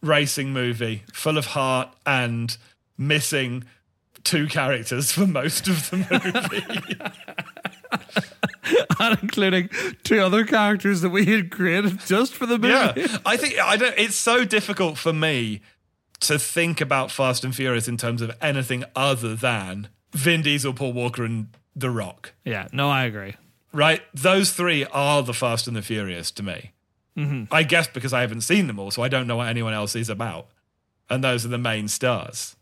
[0.01, 2.57] racing movie full of heart and
[2.97, 3.63] missing
[4.27, 6.97] two characters for most of the movie.
[8.99, 9.69] and including
[10.03, 13.01] two other characters that we had created just for the movie.
[13.01, 13.97] Yeah, I think I don't.
[13.97, 15.61] It's so difficult for me
[16.19, 20.93] to think about Fast and Furious in terms of anything other than Vin Diesel, Paul
[20.93, 22.33] Walker, and The Rock.
[22.43, 23.35] Yeah, no, I agree.
[23.71, 24.01] Right?
[24.13, 26.71] Those three are the Fast and the Furious to me.
[27.17, 27.53] Mm-hmm.
[27.53, 29.95] I guess because I haven't seen them all, so I don't know what anyone else
[29.95, 30.47] is about.
[31.09, 32.56] And those are the main stars.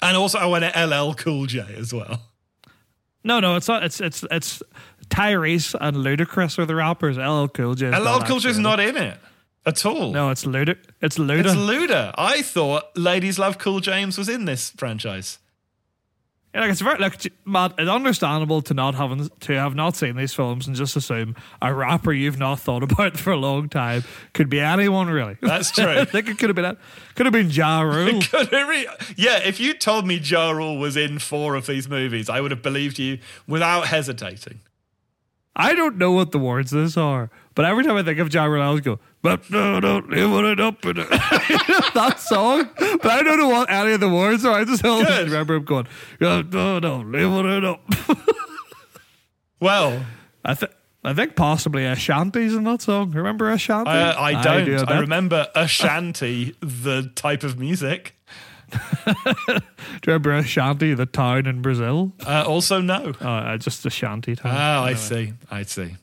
[0.00, 2.22] And also, I went to LL Cool J as well.
[3.24, 3.82] No, no, it's not.
[3.82, 4.62] It's it's it's
[5.08, 7.16] Tyrese and Ludacris are the rappers.
[7.18, 7.86] LL Cool J.
[7.86, 9.18] is LL Cool J's actually not in it
[9.66, 10.12] at all.
[10.12, 10.76] No, it's Luda.
[11.00, 11.40] It's Luda.
[11.40, 12.14] It's Luda.
[12.16, 15.38] I thought Ladies Love Cool James was in this franchise.
[16.54, 17.74] Yeah, like it's very like Matt.
[17.78, 21.74] It's understandable to not having to have not seen these films and just assume a
[21.74, 25.36] rapper you've not thought about for a long time could be anyone really.
[25.42, 25.86] That's true.
[25.86, 26.76] I think it could have been
[27.16, 28.20] could have been Ja Rule.
[28.50, 28.86] Re-
[29.16, 32.50] yeah, if you told me Ja Rule was in four of these movies, I would
[32.50, 34.60] have believed you without hesitating.
[35.58, 38.32] I don't know what the words of this are, but every time I think of
[38.32, 41.08] Ja Rule, I always go, "But no, don't live it up in it."
[41.94, 44.60] that song, but I don't know what any of the words are.
[44.60, 45.26] I just always Good.
[45.26, 45.88] remember him going,
[46.20, 47.80] "Yeah, "No, no, live it up."
[49.60, 50.06] Well,
[50.44, 50.72] I think.
[51.04, 53.12] I think possibly Ashanti's in that song.
[53.12, 53.90] Remember Ashanti?
[53.90, 54.64] I, I don't.
[54.64, 58.14] do I, remember Ashanti, the type of music.
[59.46, 59.60] Do you
[60.06, 62.12] remember Ashanti, the town in Brazil?
[62.26, 63.12] Uh, also, no.
[63.20, 64.54] Oh, uh, just Ashanti town.
[64.54, 65.32] Oh, I see.
[65.50, 65.96] I see.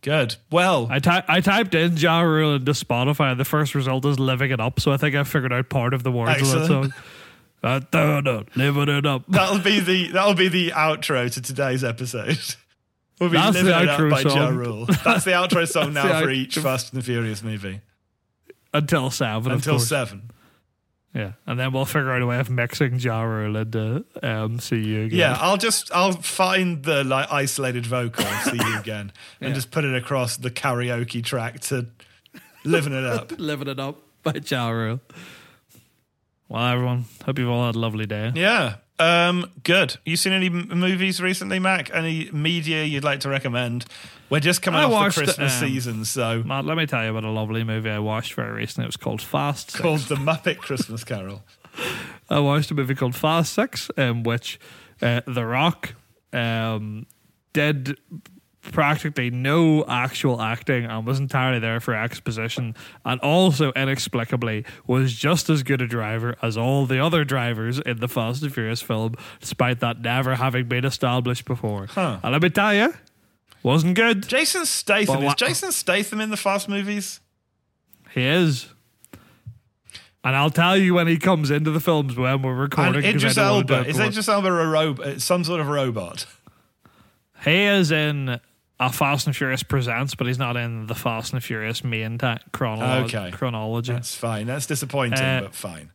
[0.00, 0.34] Good.
[0.50, 4.18] Well, I, ty- I typed in Ja Rule into Spotify, and the first result is
[4.18, 4.80] living it up.
[4.80, 6.92] So I think I figured out part of the words of that Excellent.
[6.92, 7.02] song.
[7.62, 9.22] Uh, da, da, living it up.
[9.28, 12.38] that'll be the that'll be the outro to today's episode.
[13.20, 14.56] We'll be That's the living it up outro by Ja song.
[14.56, 14.86] Rule.
[15.04, 17.80] That's the outro song now for each Fast and the Furious movie
[18.74, 20.31] Until seven, of until seven.
[21.14, 24.78] Yeah, and then we'll figure out a way of mixing Ja Rule into um, See
[24.78, 25.18] You again.
[25.18, 29.54] Yeah, I'll just I'll find the like isolated vocal see you again, and Yeah.
[29.54, 31.86] just put it across the karaoke track to
[32.64, 33.30] living it up.
[33.38, 35.00] living it up by Ja Rule.
[36.48, 38.32] Well, everyone, hope you've all had a lovely day.
[38.34, 38.76] Yeah.
[38.98, 39.96] Um, good.
[40.04, 41.92] You seen any m- movies recently, Mack?
[41.94, 43.84] Any media you'd like to recommend?
[44.32, 47.10] We're just coming I off the Christmas um, season, so Matt, let me tell you
[47.10, 48.84] about a lovely movie I watched very recently.
[48.84, 49.72] It was called Fast.
[49.72, 49.82] Six.
[49.82, 51.42] called The Muppet Christmas Carol.
[52.30, 54.58] I watched a movie called Fast Six, in which
[55.02, 55.96] uh, The Rock
[56.32, 57.04] um,
[57.52, 57.98] did
[58.62, 62.74] practically no actual acting and was entirely there for exposition,
[63.04, 67.98] and also inexplicably was just as good a driver as all the other drivers in
[67.98, 71.84] the Fast and Furious film, despite that never having been established before.
[71.84, 72.18] Huh.
[72.22, 72.94] And let me tell you,
[73.62, 74.26] wasn't good.
[74.28, 75.20] Jason Statham.
[75.20, 77.20] Well, Is Jason Statham in the Fast movies?
[78.12, 78.68] He is.
[80.24, 82.96] And I'll tell you when he comes into the films when we're recording.
[82.96, 83.88] And Idris don't wanna do Elba.
[83.88, 85.20] it Is Idris Elba a robot?
[85.20, 86.26] Some sort of robot?
[87.44, 88.38] He is in
[88.78, 92.38] a Fast and Furious Presents, but he's not in the Fast and Furious main ta-
[92.52, 93.30] chronolo- Okay.
[93.32, 93.92] chronology.
[93.92, 94.46] That's fine.
[94.46, 95.90] That's disappointing, Uh, but fine.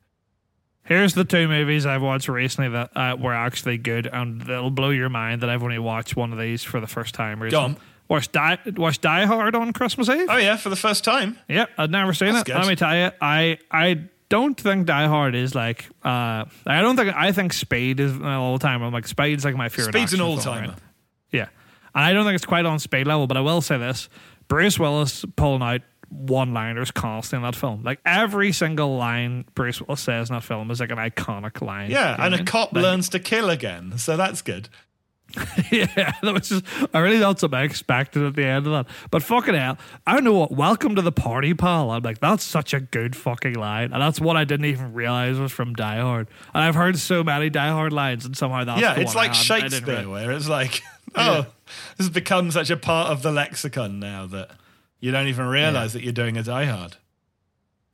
[0.88, 4.90] Here's the two movies I've watched recently that uh, were actually good, and it'll blow
[4.90, 7.42] your mind that I've only watched one of these for the first time.
[7.42, 7.66] recently.
[7.76, 7.78] on.
[8.10, 10.28] Watched Die, watched Die Hard on Christmas Eve.
[10.30, 11.38] Oh yeah, for the first time.
[11.50, 12.54] Yep, I'd never seen That's it.
[12.54, 12.58] good.
[12.60, 15.90] Let me tell you, I I don't think Die Hard is like.
[16.06, 18.82] Uh, I don't think I think Speed is an all time.
[18.82, 19.92] I'm like Speed's like my favorite.
[19.94, 20.70] Speed's an all timer.
[20.70, 20.78] right?
[21.34, 21.50] Yeah,
[21.94, 24.08] and I don't think it's quite on Speed level, but I will say this:
[24.48, 27.84] Bruce Willis pulling out one-liners constantly in that film.
[27.84, 31.90] Like every single line Bruce Willis says in that film is like an iconic line.
[31.92, 32.46] Yeah, You know and what I a mean?
[32.46, 34.70] cop Like- learns to kill again, so that's good.
[35.72, 38.88] yeah, that was just, I really thought something I expected at the end of that.
[39.12, 39.78] But fucking hell,
[40.08, 40.52] I don't know what.
[40.54, 41.92] Welcome to the party, pal.
[41.92, 45.38] I'm like, that's such a good fucking line, and that's what I didn't even realize
[45.38, 46.30] was from Die Hard.
[46.54, 49.26] And I've heard so many Die Hard lines, and somehow that's yeah, the it's one
[49.26, 50.82] like I Shakespeare, where it's like,
[51.16, 51.46] oh,
[51.98, 54.52] this has become such a part of the lexicon now that
[55.00, 56.98] you don't even realize that you're doing a Die Hard.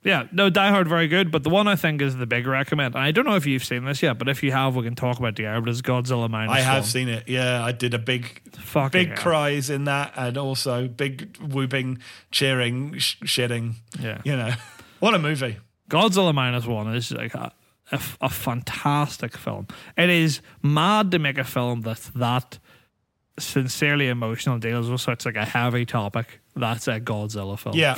[0.04, 2.94] Yeah, no, Die Hard very good, but the one I think is the big recommend.
[2.96, 4.96] And I don't know if you've seen this yet, but if you have, we can
[4.96, 6.54] talk about the but it's Godzilla minus.
[6.54, 6.84] I have one.
[6.84, 7.30] seen it.
[7.30, 9.18] Yeah, I did a big, Fucking big hell.
[9.18, 12.00] cries in that, and also big whooping,
[12.32, 13.76] cheering, sh- shitting.
[13.98, 14.22] Yeah.
[14.26, 14.52] You know,
[15.00, 15.58] what a movie.
[15.90, 17.54] Godzilla minus one is like a,
[17.94, 19.68] a, a fantastic film.
[19.98, 22.60] It is mad to make a film that's that
[23.40, 26.40] sincerely emotional, deals with such like a heavy topic.
[26.56, 27.76] That's a Godzilla film.
[27.76, 27.98] Yeah,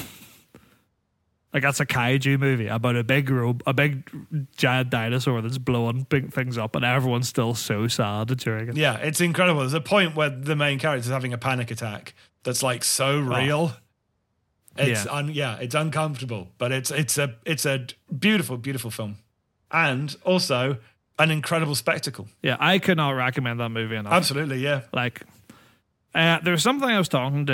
[1.55, 4.11] like that's a kaiju movie about a big robe, a big
[4.57, 8.75] giant dinosaur that's blowing big things up, and everyone's still so sad during it.
[8.75, 9.61] yeah, it's incredible.
[9.61, 12.13] There's a point where the main character is having a panic attack
[12.43, 13.19] that's like so oh.
[13.21, 13.71] real.
[14.77, 15.11] It's Yeah.
[15.13, 17.87] un, yeah, it's uncomfortable, but it's it's a it's a
[18.19, 19.19] beautiful, beautiful film,
[19.71, 20.79] and also
[21.19, 22.27] an incredible spectacle.
[22.41, 24.13] Yeah, I could not recommend that movie enough.
[24.13, 24.81] Absolutely, yeah.
[24.93, 25.21] Like,
[26.13, 27.53] uh, there was something I was talking to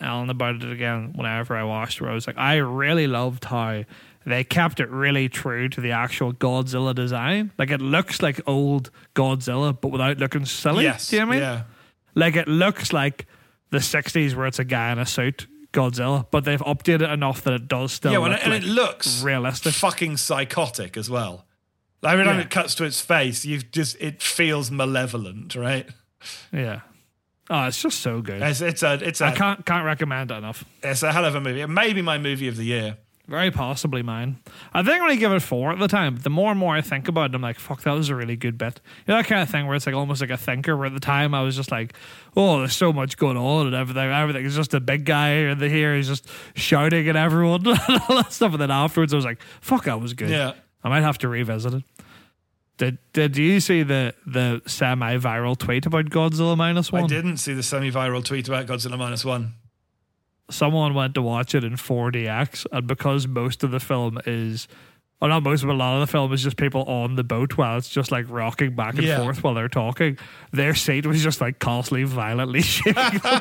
[0.00, 3.44] uh, Alan about it again whenever I watched, where I was like, I really loved
[3.44, 3.84] how
[4.26, 7.50] they kept it really true to the actual Godzilla design.
[7.58, 10.84] Like, it looks like old Godzilla, but without looking silly.
[10.84, 11.42] Yes, Do you know what I mean?
[11.42, 11.62] yeah.
[12.14, 13.26] Like, it looks like
[13.70, 17.42] the 60s where it's a guy in a suit, Godzilla, but they've updated it enough
[17.42, 19.72] that it does still Yeah, look well, and like it looks realistic.
[19.74, 21.46] fucking psychotic as well.
[22.06, 22.42] Every time Yeah.
[22.44, 25.86] it cuts to its face, you just it feels malevolent, right?
[26.52, 26.80] Yeah.
[27.50, 28.42] Oh, it's just so good.
[28.42, 30.64] It's, it's a it's a I can't can't recommend it enough.
[30.82, 31.60] it's a hell of a movie.
[31.60, 32.98] It may be my movie of the year.
[33.26, 34.38] Very possibly mine.
[34.72, 36.14] I think I give it four at the time.
[36.14, 38.14] But the more and more I think about it, I'm like, fuck, that was a
[38.14, 38.80] really good bit.
[39.06, 40.74] You know that kind of thing where it's like almost like a thinker.
[40.76, 41.92] Where at the time I was just like,
[42.36, 44.10] oh, there's so much going on and everything.
[44.10, 45.94] Everything is just a big guy in the here.
[45.94, 47.78] He's just shouting at everyone and
[48.08, 48.52] all that stuff.
[48.52, 50.30] And then afterwards, I was like, fuck, that was good.
[50.30, 50.54] Yeah.
[50.84, 51.84] I might have to revisit it.
[52.76, 57.04] Did Did you see the the semi viral tweet about Godzilla minus one?
[57.04, 59.54] I didn't see the semi-viral tweet about Godzilla minus one.
[60.50, 64.66] someone went to watch it in 4DX, and because most of the film is
[65.20, 67.56] Well, not most, but a lot of the film is just people on the boat
[67.58, 69.18] while it's just like rocking back and Yeah.
[69.20, 70.16] forth while they're talking.
[70.52, 72.94] Their seat was just like constantly violently shaking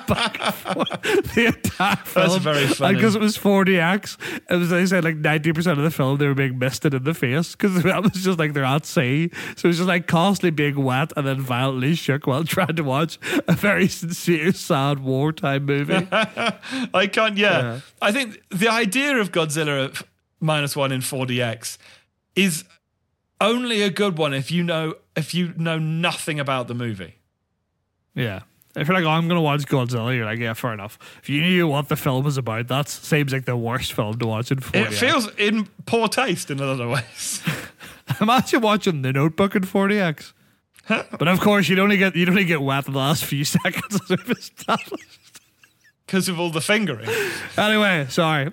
[0.07, 1.01] back and forth
[1.35, 2.39] the entire film.
[2.39, 2.95] very funny.
[2.95, 4.17] Because it was 4DX.
[4.49, 7.13] It was, they said like 90% of the film they were being misted in the
[7.13, 9.29] face because that was just like they're at sea.
[9.55, 12.83] So it was just like constantly being wet and then violently shook while trying to
[12.83, 16.07] watch a very sincere, sad wartime movie.
[16.11, 17.37] I can't.
[17.37, 17.61] Yeah.
[17.61, 17.79] Yeah.
[18.01, 20.03] I think the idea of Godzilla
[20.39, 21.77] minus one in 4DX
[22.35, 22.63] is
[23.39, 27.15] only a good one if you know if you know nothing about the movie.
[28.13, 28.41] Yeah.
[28.75, 30.99] If you're like, oh, I'm going to watch Godzilla, you're like, yeah, fair enough.
[31.23, 34.27] If you knew what the film is about, that seems like the worst film to
[34.27, 37.41] watch in 40 It feels in poor taste in a lot of ways.
[38.21, 40.33] Imagine watching The Notebook in 4DX.
[40.87, 44.09] but of course, you'd only get you'd only get wet the last few seconds as
[44.09, 45.41] we've established.
[46.05, 47.09] Because of all the fingering.
[47.57, 48.51] Anyway, sorry.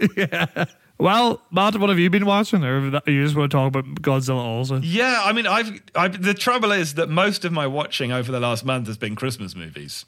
[0.16, 0.64] yeah.
[0.98, 2.62] Well, Matt, what have you been watching?
[2.64, 4.76] Or you just want to talk about Godzilla also?
[4.80, 8.38] Yeah, I mean, I've, I've the trouble is that most of my watching over the
[8.40, 10.04] last month has been Christmas movies,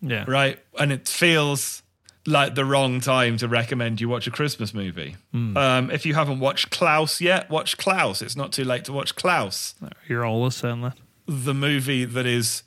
[0.00, 0.24] Yeah.
[0.26, 0.58] right?
[0.78, 1.82] And it feels
[2.26, 5.16] like the wrong time to recommend you watch a Christmas movie.
[5.34, 8.22] Um, if you haven't watched Klaus yet, watch Klaus.
[8.22, 9.74] It's not too late to watch Klaus,
[10.08, 10.96] You're always saying that.
[11.26, 12.62] the movie that is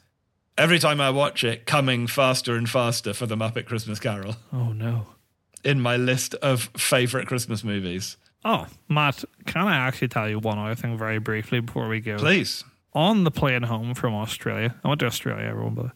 [0.58, 4.72] every time I watch it coming faster and faster for the Muppet Christmas Carol Oh,
[4.74, 5.08] no.
[5.64, 8.18] In my list of favorite Christmas movies.
[8.44, 12.18] Oh, Matt, can I actually tell you one other thing very briefly before we go?
[12.18, 12.64] Please.
[12.94, 15.92] on the plane home from Australia, I went to Australia, everyone, but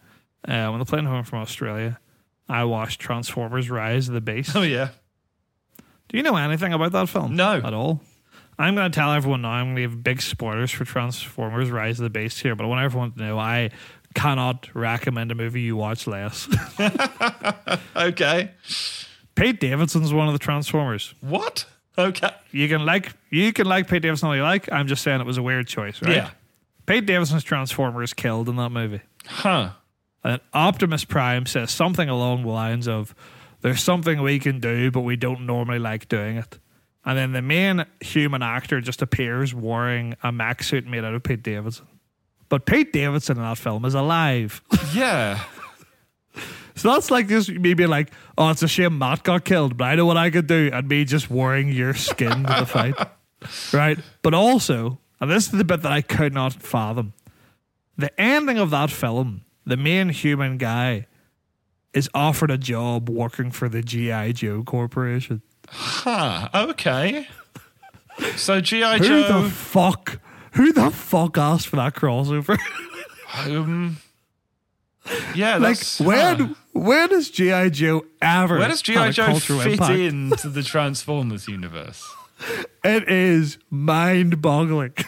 [0.47, 1.99] uh, on the plane home from Australia,
[2.47, 4.55] I watched Transformers: Rise of the Beast.
[4.55, 4.89] Oh yeah.
[6.07, 7.36] Do you know anything about that film?
[7.36, 7.55] No.
[7.63, 8.01] at all.
[8.59, 9.49] I'm going to tell everyone now.
[9.49, 12.68] I'm going to give big spoilers for Transformers: Rise of the Beast here, but I
[12.68, 13.72] want everyone to know I
[14.13, 16.47] cannot recommend a movie you watch less.
[17.95, 18.51] Okay.
[19.36, 21.13] Pete Davidson's one of the Transformers.
[21.21, 21.65] What?
[21.97, 22.29] Okay.
[22.51, 24.71] You can like you can like Pete Davidson all you like.
[24.71, 26.15] I'm just saying it was a weird choice, right?
[26.15, 26.29] Yeah.
[26.86, 29.01] Pete Davidson's Transformer is killed in that movie.
[29.25, 29.71] Huh.
[30.23, 33.13] And Optimus Prime says something along the lines of,
[33.61, 36.59] There's something we can do, but we don't normally like doing it.
[37.05, 41.21] And then the main human actor just appears wearing a mech suit made out of
[41.23, 41.86] Pete Davidson.
[42.49, 44.61] But Pete Davidson in that film is alive.
[44.93, 45.43] Yeah.
[46.76, 49.86] So that's like just me being like, Oh, it's a shame Matt got killed, but
[49.86, 50.69] I know what I could do.
[50.71, 52.95] And me just wearing your skin to the fight.
[53.71, 53.99] Right?
[54.23, 57.13] But also, and this is the bit that I could not fathom
[57.97, 61.07] the ending of that film, the main human guy
[61.93, 64.34] is offered a job working for the G.I.
[64.34, 65.41] Joe Corporation.
[65.67, 66.49] Huh.
[66.53, 67.28] Okay.
[68.38, 68.99] So G.I.
[68.99, 69.23] Joe.
[69.23, 70.21] Who the fuck?
[70.53, 72.57] Who the fuck asked for that crossover?
[73.45, 73.97] um,
[75.36, 76.47] yeah, like, huh.
[76.74, 77.70] when has G.I.
[77.70, 79.12] Joe ever Where does G.I.
[79.12, 79.91] Joe fit impact?
[79.91, 82.03] into the Transformers universe?
[82.84, 84.93] It is mind boggling.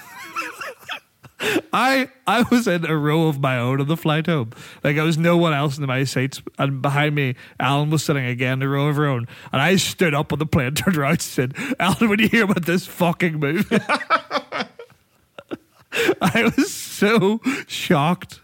[1.72, 4.52] I I was in a row of my own on the flight home.
[4.84, 8.26] Like there was no one else in my seats, and behind me, Alan was sitting
[8.26, 9.28] again in a row of her own.
[9.52, 12.46] And I stood up on the plane, turned around, and said, "Alan, when you hear
[12.46, 13.78] about this fucking movie?"
[16.22, 18.42] I was so shocked.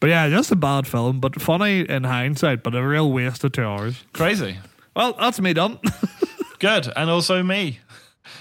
[0.00, 3.52] But yeah, just a bad film, but funny in hindsight, but a real waste of
[3.52, 4.02] two hours.
[4.14, 4.58] Crazy.
[4.96, 5.78] Well, that's me done.
[6.58, 6.90] Good.
[6.96, 7.80] And also me.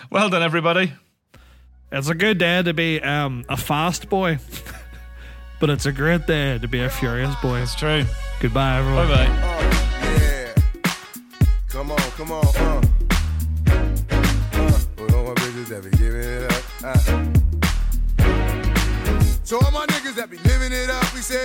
[0.09, 0.93] Well done, everybody.
[1.91, 4.37] It's a good day to be um, a fast boy,
[5.59, 7.61] but it's a great day to be a furious boy.
[7.61, 8.05] It's true.
[8.39, 9.07] Goodbye, everyone.
[9.07, 9.33] Bye bye.
[10.03, 10.53] Yeah.
[11.67, 12.81] Come on, come on, uh.
[16.81, 17.18] Uh,
[19.49, 21.43] so all my niggas that be living it up, we say.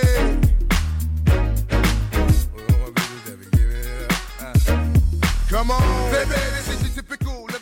[4.39, 4.53] Uh.
[5.49, 7.54] Come on, baby, this is the typical.